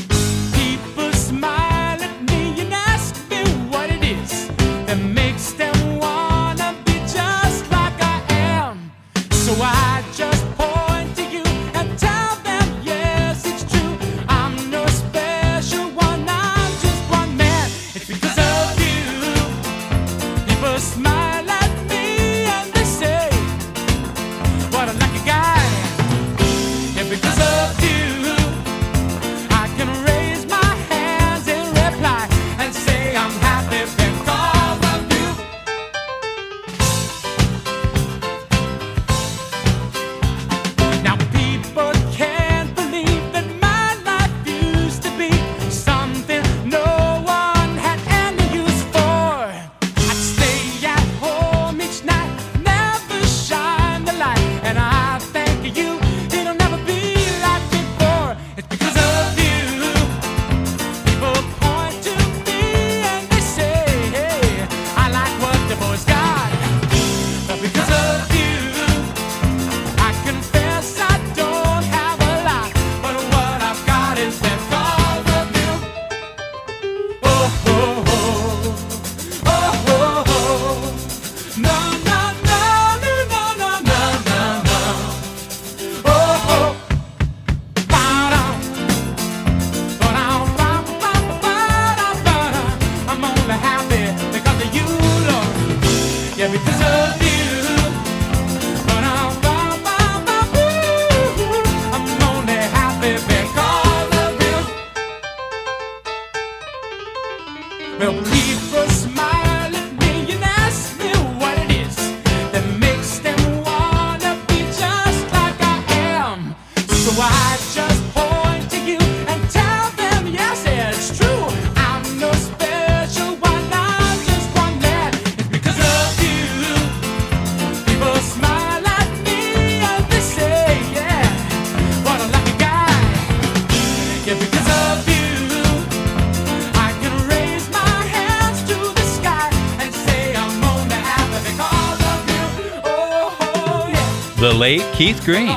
Green, 145.26 145.56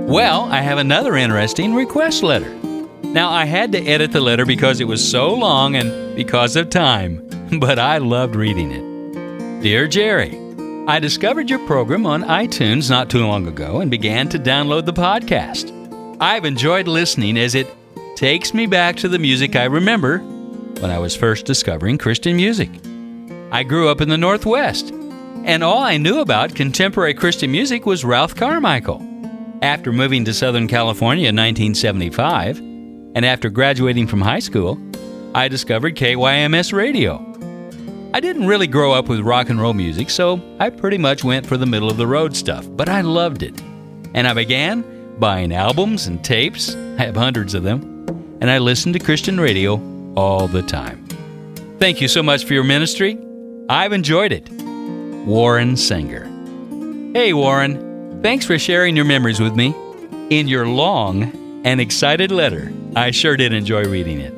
Well, 0.07 0.43
I 0.53 0.61
have 0.61 0.77
another 0.77 1.17
interesting 1.17 1.75
request 1.75 2.23
letter. 2.23 2.55
Now, 3.03 3.31
I 3.31 3.47
had 3.47 3.73
to 3.73 3.79
edit 3.79 4.13
the 4.13 4.21
letter 4.21 4.45
because 4.45 4.81
it 4.81 4.89
was 4.89 5.11
so 5.11 5.33
long 5.33 5.77
and 5.77 6.15
because 6.15 6.57
of 6.57 6.69
time, 6.69 7.27
but 7.59 7.79
I 7.79 7.97
loved 7.97 8.37
reading 8.37 8.73
it. 8.73 9.63
Dear 9.63 9.89
Jerry, 9.89 10.42
I 10.89 10.99
discovered 10.99 11.49
your 11.49 11.65
program 11.67 12.07
on 12.07 12.25
iTunes 12.25 12.91
not 12.91 13.09
too 13.09 13.25
long 13.25 13.47
ago 13.47 13.81
and 13.81 13.89
began 13.89 14.29
to 14.31 14.39
download 14.39 14.85
the 14.85 14.93
podcast. 14.93 15.71
I've 16.21 16.45
enjoyed 16.45 16.89
listening 16.89 17.39
as 17.39 17.55
it 17.55 17.69
takes 18.17 18.53
me 18.53 18.67
back 18.67 18.97
to 18.97 19.09
the 19.09 19.21
music 19.21 19.55
I 19.55 19.67
remember 19.67 20.19
when 20.19 20.91
I 20.91 20.99
was 20.99 21.15
first 21.15 21.47
discovering 21.47 21.99
Christian 21.99 22.35
music. 22.35 22.69
I 23.53 23.63
grew 23.63 23.91
up 23.91 24.01
in 24.01 24.09
the 24.09 24.19
Northwest, 24.19 24.91
and 25.45 25.63
all 25.63 25.79
I 25.79 25.99
knew 25.99 26.19
about 26.19 26.57
contemporary 26.57 27.15
Christian 27.15 27.53
music 27.53 27.87
was 27.87 28.05
Ralph 28.05 28.35
Carmichael. 28.35 29.01
After 29.63 29.93
moving 29.93 30.25
to 30.25 30.35
Southern 30.35 30.67
California 30.67 31.29
in 31.29 31.37
1975, 31.37 32.59
and 32.59 33.25
after 33.25 33.51
graduating 33.51 34.09
from 34.09 34.21
high 34.21 34.41
school, 34.41 34.81
I 35.33 35.47
discovered 35.47 35.95
KYMS 35.95 36.73
radio. 36.73 37.32
I 38.15 38.21
didn't 38.21 38.47
really 38.47 38.67
grow 38.67 38.93
up 38.93 39.09
with 39.09 39.21
rock 39.21 39.49
and 39.49 39.59
roll 39.59 39.73
music, 39.73 40.11
so 40.11 40.39
I 40.61 40.69
pretty 40.69 40.99
much 40.99 41.25
went 41.25 41.47
for 41.47 41.57
the 41.57 41.65
middle 41.65 41.91
of 41.91 41.97
the 41.97 42.07
road 42.07 42.37
stuff, 42.37 42.67
but 42.71 42.91
I 42.91 43.01
loved 43.01 43.43
it. 43.43 43.59
And 44.13 44.29
I 44.29 44.35
began 44.35 45.19
buying 45.19 45.55
albums 45.55 46.09
and 46.09 46.23
tapes, 46.23 46.75
I 46.75 47.05
have 47.05 47.17
hundreds 47.17 47.55
of 47.55 47.63
them, 47.63 48.07
and 48.43 48.51
I 48.51 48.59
listened 48.59 48.93
to 48.95 49.01
Christian 49.01 49.41
radio 49.41 49.81
all 50.15 50.47
the 50.47 50.61
time. 50.61 51.07
Thank 51.79 52.03
you 52.03 52.09
so 52.09 52.23
much 52.23 52.45
for 52.45 52.53
your 52.53 52.65
ministry. 52.65 53.19
I've 53.71 53.95
enjoyed 53.95 54.33
it. 54.33 54.51
Warren 55.25 55.75
Sanger. 55.75 56.25
Hey, 57.15 57.33
Warren. 57.33 58.21
Thanks 58.23 58.45
for 58.45 58.59
sharing 58.59 58.95
your 58.95 59.07
memories 59.07 59.41
with 59.41 59.57
me. 59.57 59.75
In 60.29 60.49
your 60.49 60.67
long 60.67 61.63
and 61.65 61.81
excited 61.81 62.31
letter, 62.31 62.71
I 62.95 63.11
sure 63.11 63.39
did 63.39 63.55
enjoy 63.55 63.85
reading 63.85 64.21
it. 64.21 64.35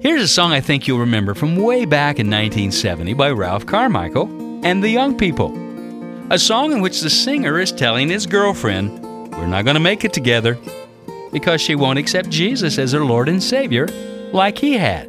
Here's 0.00 0.22
a 0.22 0.28
song 0.28 0.52
I 0.52 0.62
think 0.62 0.88
you'll 0.88 1.00
remember 1.00 1.34
from 1.34 1.56
way 1.56 1.84
back 1.84 2.18
in 2.18 2.26
1970 2.26 3.12
by 3.12 3.30
Ralph 3.32 3.66
Carmichael 3.66 4.30
and 4.64 4.82
the 4.82 4.88
Young 4.88 5.14
People. 5.14 5.52
A 6.32 6.38
song 6.38 6.72
in 6.72 6.80
which 6.80 7.02
the 7.02 7.10
singer 7.10 7.58
is 7.58 7.70
telling 7.70 8.08
his 8.08 8.24
girlfriend, 8.24 8.98
We're 9.32 9.46
not 9.46 9.66
going 9.66 9.74
to 9.74 9.80
make 9.80 10.02
it 10.02 10.14
together 10.14 10.56
because 11.32 11.60
she 11.60 11.74
won't 11.74 11.98
accept 11.98 12.30
Jesus 12.30 12.78
as 12.78 12.92
her 12.92 13.04
Lord 13.04 13.28
and 13.28 13.42
Savior 13.42 13.88
like 14.32 14.56
he 14.56 14.72
had. 14.72 15.06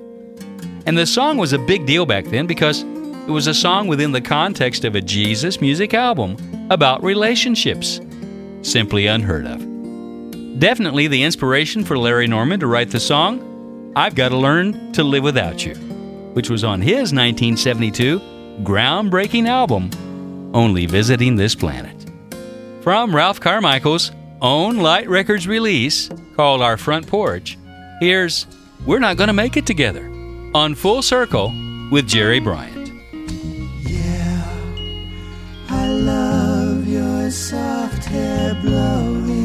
And 0.86 0.98
the 0.98 1.06
song 1.06 1.38
was 1.38 1.54
a 1.54 1.58
big 1.58 1.86
deal 1.86 2.06
back 2.06 2.26
then 2.26 2.46
because 2.46 2.82
it 2.82 3.32
was 3.32 3.48
a 3.48 3.54
song 3.54 3.88
within 3.88 4.12
the 4.12 4.20
context 4.20 4.84
of 4.84 4.96
a 4.96 5.02
Jesus 5.02 5.62
music 5.62 5.94
album 5.94 6.36
about 6.70 7.02
relationships. 7.02 8.02
Simply 8.62 9.08
unheard 9.08 9.46
of. 9.46 10.60
Definitely 10.60 11.08
the 11.08 11.24
inspiration 11.24 11.86
for 11.86 11.98
Larry 11.98 12.28
Norman 12.28 12.60
to 12.60 12.68
write 12.68 12.92
the 12.92 13.00
song, 13.00 13.48
I've 13.96 14.16
Got 14.16 14.30
to 14.30 14.38
Learn 14.38 14.94
to 14.94 15.04
Live 15.04 15.24
Without 15.24 15.66
You, 15.66 15.76
which 16.34 16.50
was 16.50 16.64
on 16.64 16.82
his 16.82 17.12
1972 17.12 18.20
groundbreaking 18.64 19.48
album, 19.50 19.90
Only 20.54 20.86
Visiting 20.86 21.36
This 21.36 21.56
Planet. 21.56 22.10
From 22.82 23.14
Ralph 23.14 23.42
Carmichael's 23.42 24.12
own 24.42 24.78
Light 24.78 25.10
Records 25.10 25.46
release 25.46 26.10
called 26.38 26.62
Our 26.62 26.78
Front 26.78 27.06
Porch, 27.08 27.58
here's 28.00 28.48
We're 28.86 29.00
Not 29.00 29.18
Gonna 29.18 29.34
Make 29.34 29.58
It 29.58 29.66
Together 29.66 30.06
on 30.56 30.74
Full 30.74 31.02
Circle 31.02 31.54
with 31.92 32.08
Jerry 32.08 32.40
Bryant. 32.40 32.94
Yeah, 33.84 34.60
I 35.70 35.88
love 35.90 36.88
your 36.88 37.30
soft 37.30 38.06
hair 38.06 38.56
blowing. 38.62 39.41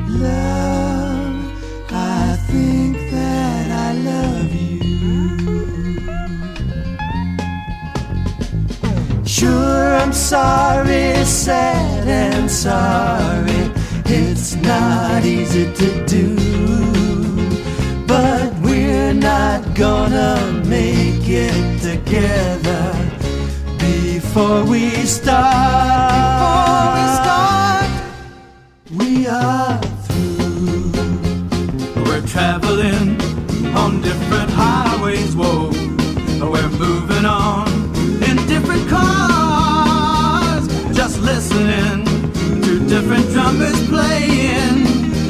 Love, 0.07 1.91
I 1.91 2.37
think 2.47 2.97
that 3.11 3.71
I 3.71 3.93
love 3.93 4.53
you. 4.53 4.89
Sure, 9.25 9.95
I'm 9.95 10.13
sorry, 10.13 11.25
sad 11.25 12.07
and 12.07 12.49
sorry. 12.49 13.71
It's 14.05 14.55
not 14.55 15.23
easy 15.23 15.71
to 15.73 16.05
do, 16.05 16.35
but 18.07 18.53
we're 18.59 19.13
not 19.13 19.75
gonna 19.75 20.63
make 20.65 21.27
it 21.27 21.81
together 21.81 23.08
before 24.29 24.63
we 24.63 24.91
start. 25.07 26.13
Before 26.37 26.91
we 26.97 27.05
start, 27.19 27.89
we 28.99 29.09
are 29.25 29.81
through. 30.05 30.91
We're 32.05 32.25
traveling 32.27 33.19
on 33.75 34.01
different 34.03 34.51
highways, 34.51 35.35
whoa. 35.35 35.71
We're 36.53 36.69
moving 36.69 37.25
on 37.25 37.69
in 38.21 38.35
different 38.45 38.87
cars, 38.87 40.67
just 40.95 41.19
listening 41.21 42.05
to 42.61 42.87
different 42.87 43.27
drummers 43.29 43.81
playing 43.87 44.85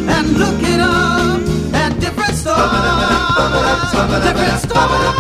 and 0.10 0.28
looking 0.38 0.82
up 0.82 1.40
at 1.74 1.98
different 2.02 2.36
stars. 2.36 3.94
Different 4.26 4.60
stars. 4.60 5.20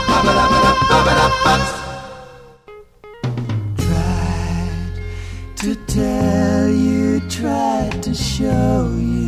Tell 5.99 6.69
you, 6.69 7.19
tried 7.29 8.01
to 8.01 8.13
show 8.13 8.95
you 8.97 9.18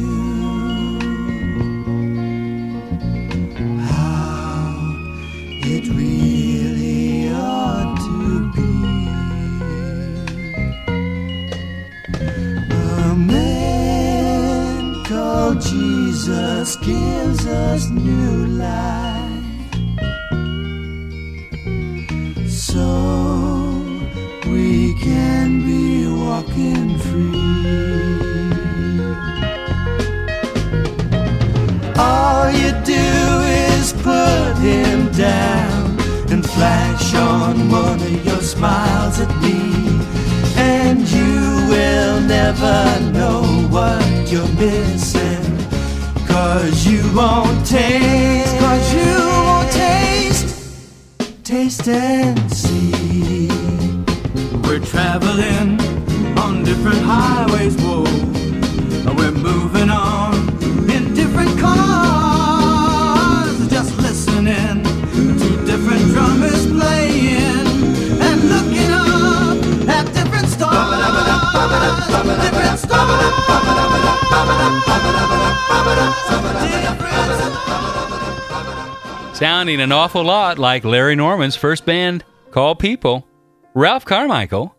awful 80.11 80.25
lot 80.25 80.59
like 80.59 80.83
Larry 80.83 81.15
Norman's 81.15 81.55
first 81.55 81.85
band 81.85 82.25
called 82.51 82.79
People, 82.79 83.25
Ralph 83.73 84.03
Carmichael, 84.03 84.75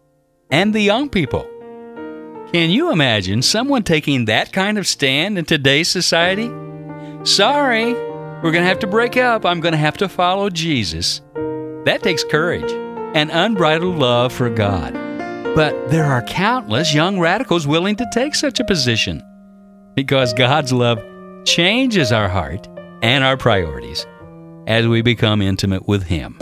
and 0.51 0.75
the 0.75 0.83
Young 0.83 1.09
People. 1.09 1.49
Can 2.53 2.69
you 2.69 2.93
imagine 2.93 3.41
someone 3.41 3.83
taking 3.83 4.27
that 4.27 4.53
kind 4.53 4.77
of 4.77 4.87
stand 4.87 5.39
in 5.39 5.47
today's 5.47 5.89
society? 5.89 6.51
Sorry, 7.25 7.95
we're 7.95 8.53
going 8.53 8.63
to 8.63 8.69
have 8.69 8.81
to 8.81 8.87
break 8.87 9.17
up. 9.17 9.47
I'm 9.47 9.61
going 9.61 9.73
to 9.73 9.79
have 9.79 9.97
to 9.99 10.09
follow 10.11 10.51
Jesus. 10.51 11.23
That 11.87 12.03
takes 12.03 12.25
courage 12.25 12.71
and 13.17 13.31
unbridled 13.31 13.97
love 13.97 14.35
for 14.35 14.51
God. 14.51 14.93
But 15.55 15.89
there 15.89 16.05
are 16.05 16.21
countless 16.25 16.93
young 16.93 17.19
radicals 17.19 17.67
willing 17.67 17.97
to 17.97 18.11
take 18.13 18.35
such 18.35 18.61
a 18.61 18.65
position 18.67 19.23
because 19.95 20.35
God's 20.35 20.75
love 20.75 21.03
changes 21.47 22.13
our 22.13 22.29
heart 22.29 22.69
and 23.01 23.25
our 23.25 23.39
priorities 23.39 24.05
as 24.67 24.87
we 24.87 25.03
become 25.03 25.43
intimate 25.43 25.87
with 25.87 26.05
Him. 26.05 26.39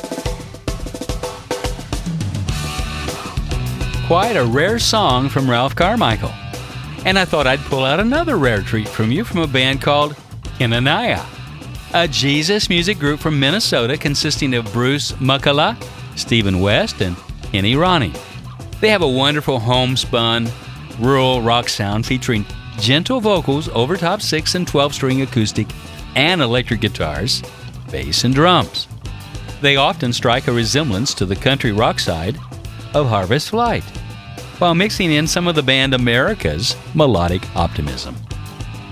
Quite 4.07 4.37
a 4.37 4.45
rare 4.45 4.79
song 4.79 5.29
from 5.29 5.49
Ralph 5.49 5.77
Carmichael. 5.77 6.33
And 7.05 7.19
I 7.19 7.25
thought 7.25 7.47
I'd 7.47 7.61
pull 7.61 7.85
out 7.85 8.01
another 8.01 8.37
rare 8.37 8.61
treat 8.61 8.89
from 8.89 9.11
you 9.11 9.25
from 9.25 9.41
a 9.41 9.47
band 9.47 9.81
called 9.81 10.17
Kenaniah, 10.59 11.25
a 11.95 12.07
Jesus 12.07 12.69
music 12.69 12.99
group 12.99 13.21
from 13.21 13.41
Minnesota 13.41 13.97
consisting 13.97 14.55
of 14.55 14.71
Bruce 14.73 15.13
Muckala, 15.13 15.83
Stephen 16.17 16.61
West, 16.61 17.01
and 17.01 17.17
Kenny 17.45 17.77
Ronnie. 17.77 18.13
They 18.81 18.91
have 18.91 19.03
a 19.03 19.09
wonderful 19.09 19.59
homespun, 19.59 20.49
rural 20.99 21.41
rock 21.41 21.69
sound 21.69 22.05
featuring 22.05 22.45
gentle 22.79 23.21
vocals 23.21 23.69
over 23.71 23.97
top 23.97 24.21
6 24.21 24.55
and 24.55 24.67
12 24.67 24.95
string 24.95 25.23
acoustic 25.23 25.69
and 26.17 26.43
electric 26.43 26.81
guitars, 26.81 27.43
bass, 27.91 28.25
and 28.25 28.35
drums. 28.35 28.89
They 29.61 29.77
often 29.77 30.13
strike 30.13 30.49
a 30.49 30.53
resemblance 30.53 31.13
to 31.15 31.27
the 31.27 31.37
country 31.37 31.73
rock 31.73 32.01
side 32.01 32.37
of 32.95 33.09
Harvest 33.09 33.51
Flight, 33.51 33.85
while 34.59 34.75
mixing 34.75 35.13
in 35.13 35.27
some 35.27 35.47
of 35.47 35.55
the 35.55 35.63
band 35.63 35.95
America's 35.95 36.77
melodic 36.95 37.45
optimism. 37.57 38.17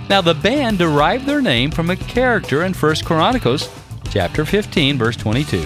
Now, 0.08 0.20
the 0.20 0.34
band 0.34 0.78
derived 0.78 1.26
their 1.26 1.42
name 1.42 1.70
from 1.70 1.90
a 1.90 1.96
character 1.96 2.64
in 2.64 2.72
1 2.72 2.96
Chronicles 3.04 3.68
chapter 4.10 4.44
15, 4.44 4.96
verse 4.96 5.16
22, 5.16 5.60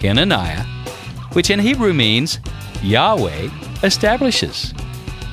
Kenaniah, 0.00 0.64
which 1.34 1.50
in 1.50 1.58
Hebrew 1.58 1.94
means 1.94 2.38
Yahweh 2.82 3.48
establishes. 3.82 4.74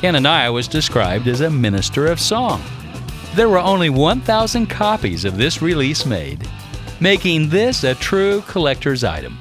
Kenaniah 0.01 0.53
was 0.53 0.67
described 0.67 1.27
as 1.27 1.41
a 1.41 1.49
minister 1.49 2.05
of 2.07 2.19
song. 2.19 2.63
There 3.33 3.49
were 3.49 3.59
only 3.59 3.89
1,000 3.89 4.67
copies 4.67 5.25
of 5.25 5.37
this 5.37 5.61
release 5.61 6.05
made, 6.05 6.47
making 6.99 7.49
this 7.49 7.83
a 7.83 7.95
true 7.95 8.41
collector's 8.41 9.03
item. 9.03 9.37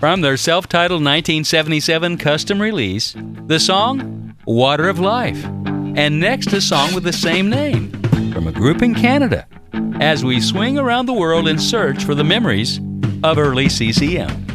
From 0.00 0.20
their 0.20 0.36
self 0.36 0.68
titled 0.68 1.02
1977 1.02 2.18
custom 2.18 2.62
release, 2.62 3.14
the 3.46 3.58
song 3.58 4.36
Water 4.46 4.88
of 4.88 4.98
Life, 4.98 5.44
and 5.44 6.20
next 6.20 6.52
a 6.52 6.60
song 6.60 6.94
with 6.94 7.04
the 7.04 7.12
same 7.12 7.50
name 7.50 7.90
from 8.32 8.46
a 8.46 8.52
group 8.52 8.82
in 8.82 8.94
Canada 8.94 9.46
as 10.00 10.24
we 10.24 10.40
swing 10.40 10.78
around 10.78 11.06
the 11.06 11.12
world 11.12 11.48
in 11.48 11.58
search 11.58 12.04
for 12.04 12.14
the 12.14 12.24
memories 12.24 12.78
of 13.24 13.38
early 13.38 13.68
CCM. 13.68 14.46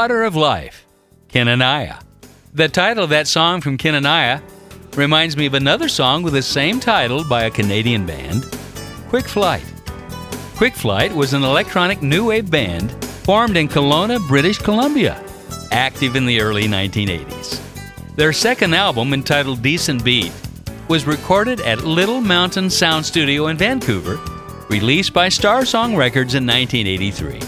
Water 0.00 0.22
of 0.22 0.34
Life, 0.34 0.86
Kenaniah. 1.28 2.00
The 2.54 2.70
title 2.70 3.04
of 3.04 3.10
that 3.10 3.28
song 3.28 3.60
from 3.60 3.76
Kenaniah 3.76 4.40
reminds 4.96 5.36
me 5.36 5.44
of 5.44 5.52
another 5.52 5.90
song 5.90 6.22
with 6.22 6.32
the 6.32 6.40
same 6.40 6.80
title 6.80 7.22
by 7.22 7.44
a 7.44 7.50
Canadian 7.50 8.06
band, 8.06 8.46
Quick 9.10 9.28
Flight. 9.28 9.74
Quick 10.56 10.74
Flight 10.74 11.12
was 11.14 11.34
an 11.34 11.42
electronic 11.42 12.00
new 12.00 12.28
wave 12.28 12.50
band 12.50 12.92
formed 13.04 13.58
in 13.58 13.68
Kelowna, 13.68 14.26
British 14.26 14.56
Columbia, 14.56 15.22
active 15.70 16.16
in 16.16 16.24
the 16.24 16.40
early 16.40 16.64
1980s. 16.64 17.60
Their 18.16 18.32
second 18.32 18.72
album, 18.72 19.12
entitled 19.12 19.60
Decent 19.60 20.02
Beat, 20.02 20.32
was 20.88 21.06
recorded 21.06 21.60
at 21.60 21.84
Little 21.84 22.22
Mountain 22.22 22.70
Sound 22.70 23.04
Studio 23.04 23.48
in 23.48 23.58
Vancouver, 23.58 24.18
released 24.70 25.12
by 25.12 25.28
Star 25.28 25.66
Song 25.66 25.94
Records 25.94 26.34
in 26.34 26.46
1983. 26.46 27.42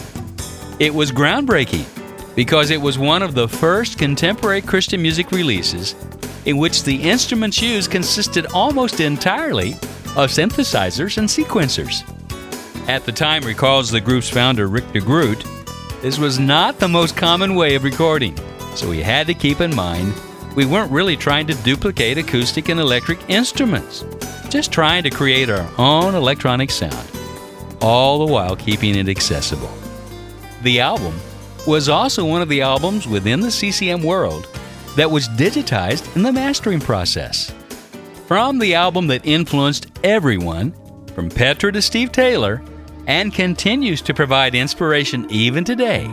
It 0.84 0.94
was 0.94 1.10
groundbreaking 1.10 1.86
because 2.34 2.70
it 2.70 2.80
was 2.80 2.98
one 2.98 3.22
of 3.22 3.34
the 3.34 3.48
first 3.48 3.98
contemporary 3.98 4.62
Christian 4.62 5.02
music 5.02 5.30
releases 5.30 5.94
in 6.44 6.56
which 6.56 6.82
the 6.82 7.02
instruments 7.02 7.62
used 7.62 7.90
consisted 7.90 8.46
almost 8.52 9.00
entirely 9.00 9.72
of 10.16 10.30
synthesizers 10.30 11.18
and 11.18 11.28
sequencers. 11.28 12.08
At 12.88 13.04
the 13.04 13.12
time, 13.12 13.42
recalls 13.44 13.90
the 13.90 14.00
group's 14.00 14.28
founder 14.28 14.66
Rick 14.66 14.84
DeGroot, 14.86 15.46
this 16.02 16.18
was 16.18 16.40
not 16.40 16.80
the 16.80 16.88
most 16.88 17.16
common 17.16 17.54
way 17.54 17.76
of 17.76 17.84
recording, 17.84 18.36
so 18.74 18.90
we 18.90 19.00
had 19.00 19.28
to 19.28 19.34
keep 19.34 19.60
in 19.60 19.72
mind 19.72 20.12
we 20.56 20.66
weren't 20.66 20.90
really 20.90 21.16
trying 21.16 21.46
to 21.46 21.54
duplicate 21.62 22.18
acoustic 22.18 22.68
and 22.68 22.80
electric 22.80 23.20
instruments, 23.30 24.04
just 24.48 24.72
trying 24.72 25.04
to 25.04 25.10
create 25.10 25.48
our 25.48 25.66
own 25.78 26.16
electronic 26.16 26.72
sound, 26.72 27.08
all 27.80 28.26
the 28.26 28.32
while 28.32 28.56
keeping 28.56 28.96
it 28.96 29.08
accessible. 29.08 29.72
The 30.62 30.80
album 30.80 31.14
was 31.66 31.88
also 31.88 32.24
one 32.24 32.42
of 32.42 32.48
the 32.48 32.62
albums 32.62 33.06
within 33.06 33.40
the 33.40 33.50
CCM 33.50 34.02
world 34.02 34.48
that 34.96 35.10
was 35.10 35.28
digitized 35.30 36.14
in 36.16 36.22
the 36.22 36.32
mastering 36.32 36.80
process. 36.80 37.52
From 38.26 38.58
the 38.58 38.74
album 38.74 39.06
that 39.08 39.24
influenced 39.24 39.86
everyone, 40.02 40.74
from 41.14 41.28
Petra 41.28 41.72
to 41.72 41.82
Steve 41.82 42.12
Taylor, 42.12 42.62
and 43.06 43.34
continues 43.34 44.00
to 44.02 44.14
provide 44.14 44.54
inspiration 44.54 45.26
even 45.30 45.64
today, 45.64 46.08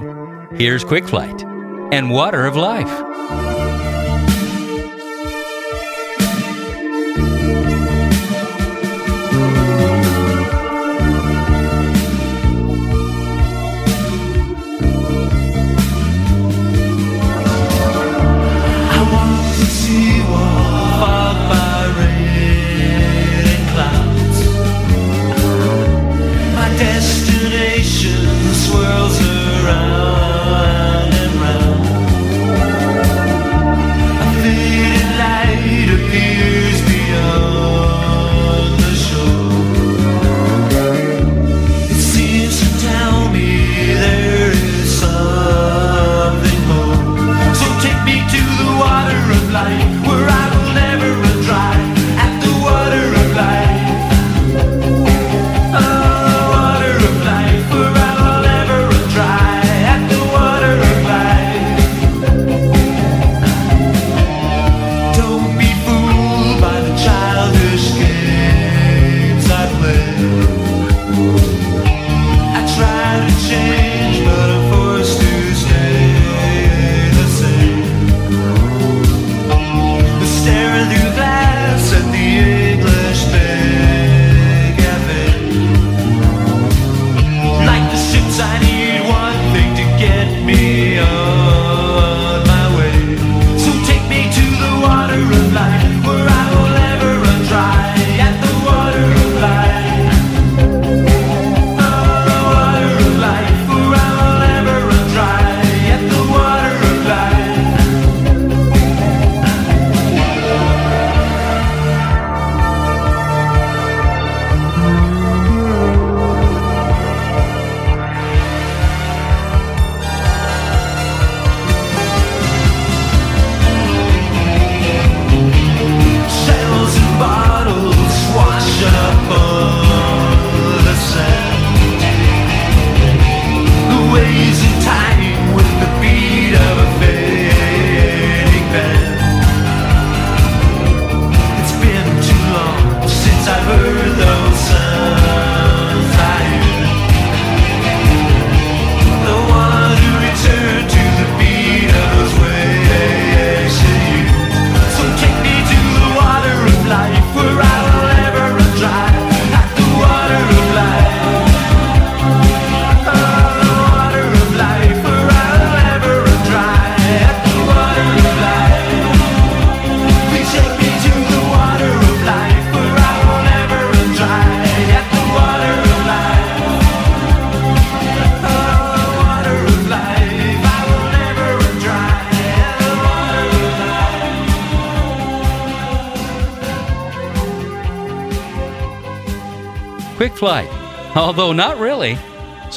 here's 0.55 0.83
Quick 0.83 1.07
Flight 1.07 1.43
and 1.91 2.11
Water 2.11 2.45
of 2.45 2.55
Life. 2.55 3.58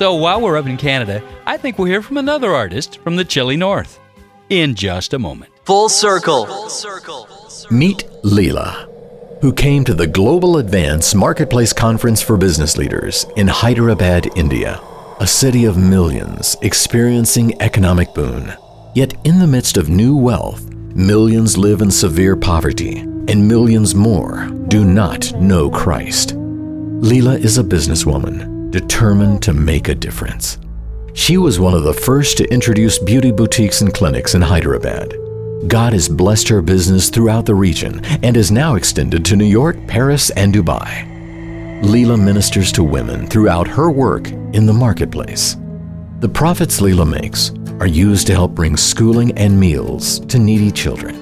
So 0.03 0.15
while 0.15 0.41
we're 0.41 0.57
up 0.57 0.67
in 0.67 0.79
Canada, 0.79 1.23
I 1.47 1.57
think 1.57 1.79
we'll 1.79 1.87
hear 1.87 2.03
from 2.03 2.17
another 2.17 2.53
artist 2.53 2.99
from 3.05 3.15
the 3.15 3.25
chilly 3.25 3.57
north 3.57 4.01
in 4.49 4.75
just 4.75 5.15
a 5.15 5.19
moment. 5.21 5.53
Full 5.65 5.89
circle. 5.89 6.45
Full 6.45 6.71
circle. 6.71 7.29
Meet 7.71 7.99
Leela, 8.25 8.91
who 9.43 9.53
came 9.53 9.85
to 9.85 9.95
the 9.95 10.09
Global 10.09 10.57
Advance 10.57 11.15
Marketplace 11.15 11.73
Conference 11.73 12.21
for 12.21 12.37
Business 12.37 12.77
Leaders 12.77 13.27
in 13.37 13.47
Hyderabad, 13.47 14.37
India, 14.37 14.81
a 15.21 15.27
city 15.29 15.67
of 15.67 15.77
millions 15.77 16.57
experiencing 16.63 17.63
economic 17.63 18.13
boon. 18.13 18.53
Yet, 18.97 19.15
in 19.23 19.39
the 19.39 19.47
midst 19.47 19.77
of 19.77 19.89
new 19.89 20.17
wealth, 20.17 20.69
millions 20.97 21.57
live 21.57 21.81
in 21.81 21.93
severe 21.93 22.35
poverty, 22.35 22.99
and 23.29 23.47
millions 23.47 23.95
more 23.95 24.47
do 24.67 24.85
not 24.85 25.33
know 25.41 25.71
Christ. 25.71 26.31
Leela 26.31 27.39
is 27.39 27.57
a 27.57 27.63
businesswoman 27.63 28.52
determined 28.73 29.43
to 29.43 29.53
make 29.53 29.89
a 29.89 29.95
difference. 29.95 30.59
She 31.15 31.37
was 31.37 31.61
one 31.61 31.75
of 31.75 31.85
the 31.85 31.93
first 31.93 32.39
to 32.39 32.51
introduce 32.53 32.99
beauty 32.99 33.31
boutiques 33.31 33.83
and 33.83 33.93
clinics 33.93 34.35
in 34.35 34.41
Hyderabad. 34.43 35.15
God 35.69 35.93
has 35.93 36.09
blessed 36.09 36.49
her 36.49 36.63
business 36.63 37.11
throughout 37.11 37.47
the 37.47 37.55
region 37.55 38.05
and 38.25 38.37
is 38.37 38.51
now 38.51 38.75
extended 38.75 39.25
to 39.27 39.37
New 39.37 39.45
York, 39.45 39.77
Paris, 39.87 40.31
and 40.31 40.53
Dubai. 40.53 41.09
Leela 41.83 42.19
ministers 42.19 42.73
to 42.73 42.83
women 42.83 43.27
throughout 43.27 43.69
her 43.69 43.91
work 43.91 44.31
in 44.31 44.67
the 44.67 44.73
marketplace. 44.73 45.57
The 46.21 46.29
profits 46.29 46.81
Leela 46.81 47.09
makes 47.09 47.51
are 47.81 47.87
used 47.87 48.27
to 48.29 48.33
help 48.33 48.53
bring 48.53 48.77
schooling 48.77 49.37
and 49.37 49.59
meals 49.59 50.21
to 50.27 50.39
needy 50.39 50.71
children. 50.71 51.17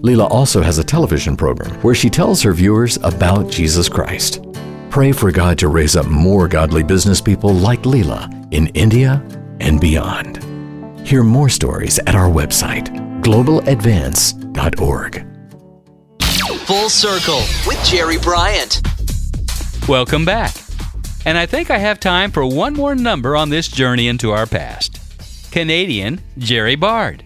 Leela 0.00 0.30
also 0.30 0.62
has 0.62 0.78
a 0.78 0.84
television 0.84 1.36
program 1.36 1.74
where 1.82 1.94
she 1.94 2.08
tells 2.08 2.40
her 2.42 2.52
viewers 2.52 2.96
about 3.02 3.50
Jesus 3.50 3.88
Christ. 3.88 4.40
Pray 4.90 5.12
for 5.12 5.30
God 5.30 5.58
to 5.58 5.68
raise 5.68 5.96
up 5.96 6.06
more 6.06 6.48
godly 6.48 6.82
business 6.82 7.20
people 7.20 7.52
like 7.52 7.82
Leela 7.82 8.32
in 8.54 8.68
India 8.68 9.22
and 9.60 9.78
beyond. 9.78 10.42
Hear 11.06 11.22
more 11.22 11.50
stories 11.50 11.98
at 12.00 12.14
our 12.14 12.30
website, 12.30 12.88
globaladvance.org. 13.22 15.26
Full 16.64 16.88
Circle 16.88 17.42
with 17.66 17.84
Jerry 17.84 18.16
Bryant. 18.18 18.80
Welcome 19.86 20.24
back. 20.24 20.54
And 21.26 21.36
I 21.36 21.44
think 21.44 21.70
I 21.70 21.76
have 21.76 22.00
time 22.00 22.30
for 22.30 22.46
one 22.46 22.72
more 22.72 22.94
number 22.94 23.36
on 23.36 23.50
this 23.50 23.68
journey 23.68 24.08
into 24.08 24.30
our 24.30 24.46
past. 24.46 24.98
Canadian 25.52 26.22
Jerry 26.38 26.76
Bard 26.76 27.24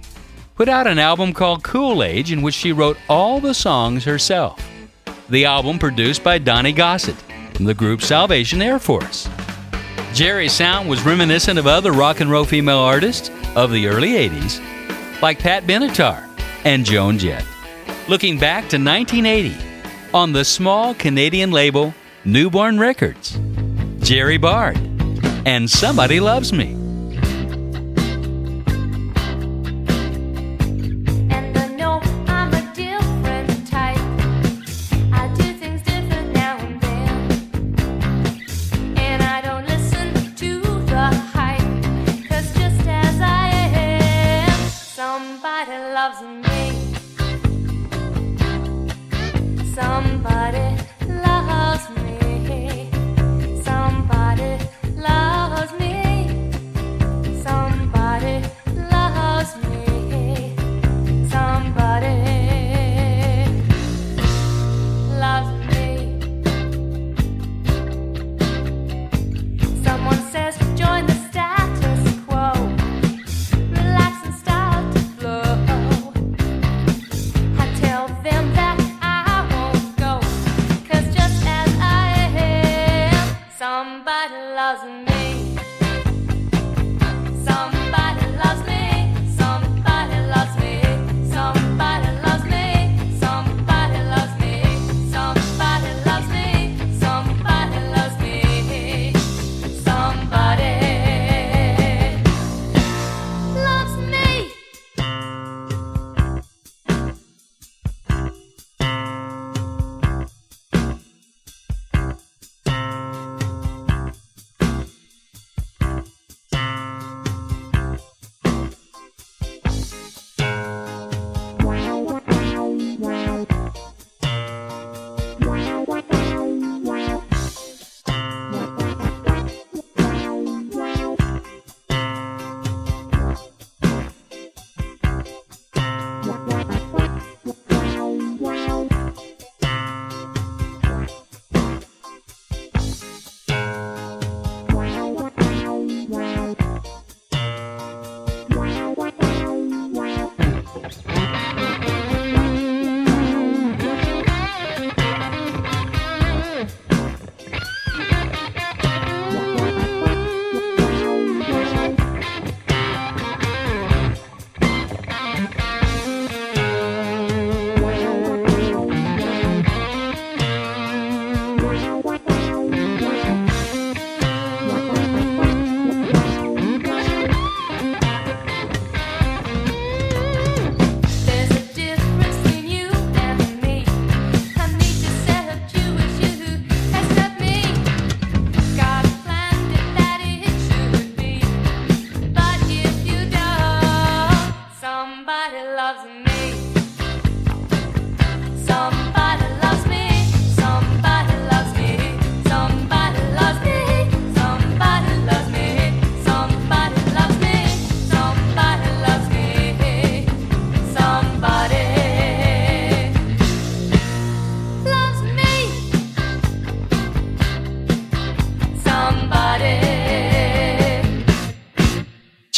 put 0.57 0.69
out 0.69 0.89
an 0.89 0.99
album 0.99 1.33
called 1.33 1.63
Cool 1.63 2.03
Age 2.03 2.33
in 2.33 2.43
which 2.43 2.55
she 2.55 2.73
wrote 2.73 2.97
all 3.09 3.39
the 3.39 3.55
songs 3.55 4.03
herself. 4.05 4.61
The 5.29 5.45
album 5.45 5.79
produced 5.79 6.25
by 6.25 6.39
Donnie 6.39 6.73
Gossett 6.73 7.15
from 7.55 7.65
the 7.65 7.75
group 7.75 8.03
Salvation 8.03 8.63
Air 8.63 8.79
Force. 8.79 9.29
Jerry's 10.15 10.53
sound 10.53 10.89
was 10.89 11.05
reminiscent 11.05 11.59
of 11.59 11.67
other 11.67 11.93
rock 11.93 12.21
and 12.21 12.31
roll 12.31 12.45
female 12.45 12.79
artists 12.79 13.31
of 13.55 13.71
the 13.71 13.87
early 13.87 14.11
80s, 14.11 14.61
like 15.23 15.39
Pat 15.39 15.65
Benatar 15.65 16.29
and 16.65 16.85
Joan 16.85 17.19
Jett. 17.19 17.45
Looking 18.09 18.39
back 18.39 18.69
to 18.69 18.77
1980 18.79 19.57
on 20.13 20.33
the 20.33 20.45
small 20.45 20.95
Canadian 20.95 21.51
label 21.51 21.95
Newborn 22.25 22.79
Records, 22.79 23.39
Jerry 24.01 24.37
Bard 24.37 24.77
and 25.47 25.69
Somebody 25.71 26.21
Loves 26.21 26.53
Me. 26.53 26.82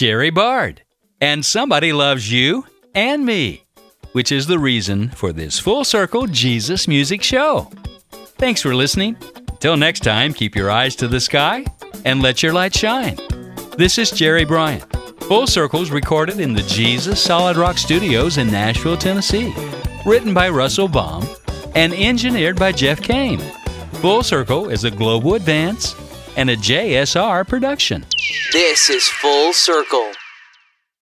Jerry 0.05 0.29
Bard. 0.29 0.83
And 1.19 1.43
somebody 1.43 1.91
loves 1.95 2.31
you 2.31 2.67
and 2.95 3.25
me, 3.25 3.65
which 4.13 4.31
is 4.31 4.47
the 4.47 4.59
reason 4.59 5.09
for 5.09 5.33
this 5.33 5.59
Full 5.59 5.83
Circle 5.83 6.27
Jesus 6.27 6.87
Music 6.87 7.23
Show. 7.23 7.71
Thanks 8.37 8.61
for 8.61 8.75
listening. 8.75 9.17
Till 9.61 9.79
next 9.79 10.01
time, 10.01 10.35
keep 10.35 10.55
your 10.55 10.71
eyes 10.71 10.95
to 10.97 11.09
the 11.09 11.21
sky 11.21 11.65
and 12.05 12.21
let 12.21 12.43
your 12.43 12.53
light 12.53 12.75
shine. 12.75 13.17
This 13.79 13.97
is 13.97 14.11
Jerry 14.11 14.45
Bryant. 14.45 14.85
Full 15.23 15.47
Circle's 15.47 15.91
recorded 15.91 16.39
in 16.39 16.53
the 16.53 16.65
Jesus 16.65 17.19
Solid 17.19 17.57
Rock 17.57 17.79
Studios 17.79 18.37
in 18.37 18.51
Nashville, 18.51 18.99
Tennessee. 18.99 19.55
Written 20.05 20.35
by 20.35 20.51
Russell 20.51 20.87
Baum 20.87 21.27
and 21.75 21.95
engineered 21.95 22.59
by 22.59 22.73
Jeff 22.73 23.01
Kane. 23.01 23.41
Full 24.03 24.23
Circle 24.23 24.69
is 24.69 24.85
a 24.85 24.91
Global 24.91 25.33
Advance 25.33 25.95
and 26.37 26.51
a 26.51 26.57
JSR 26.57 27.47
production. 27.47 28.07
This 28.53 28.91
is 28.91 29.09
Full 29.09 29.53
Circle. 29.53 30.13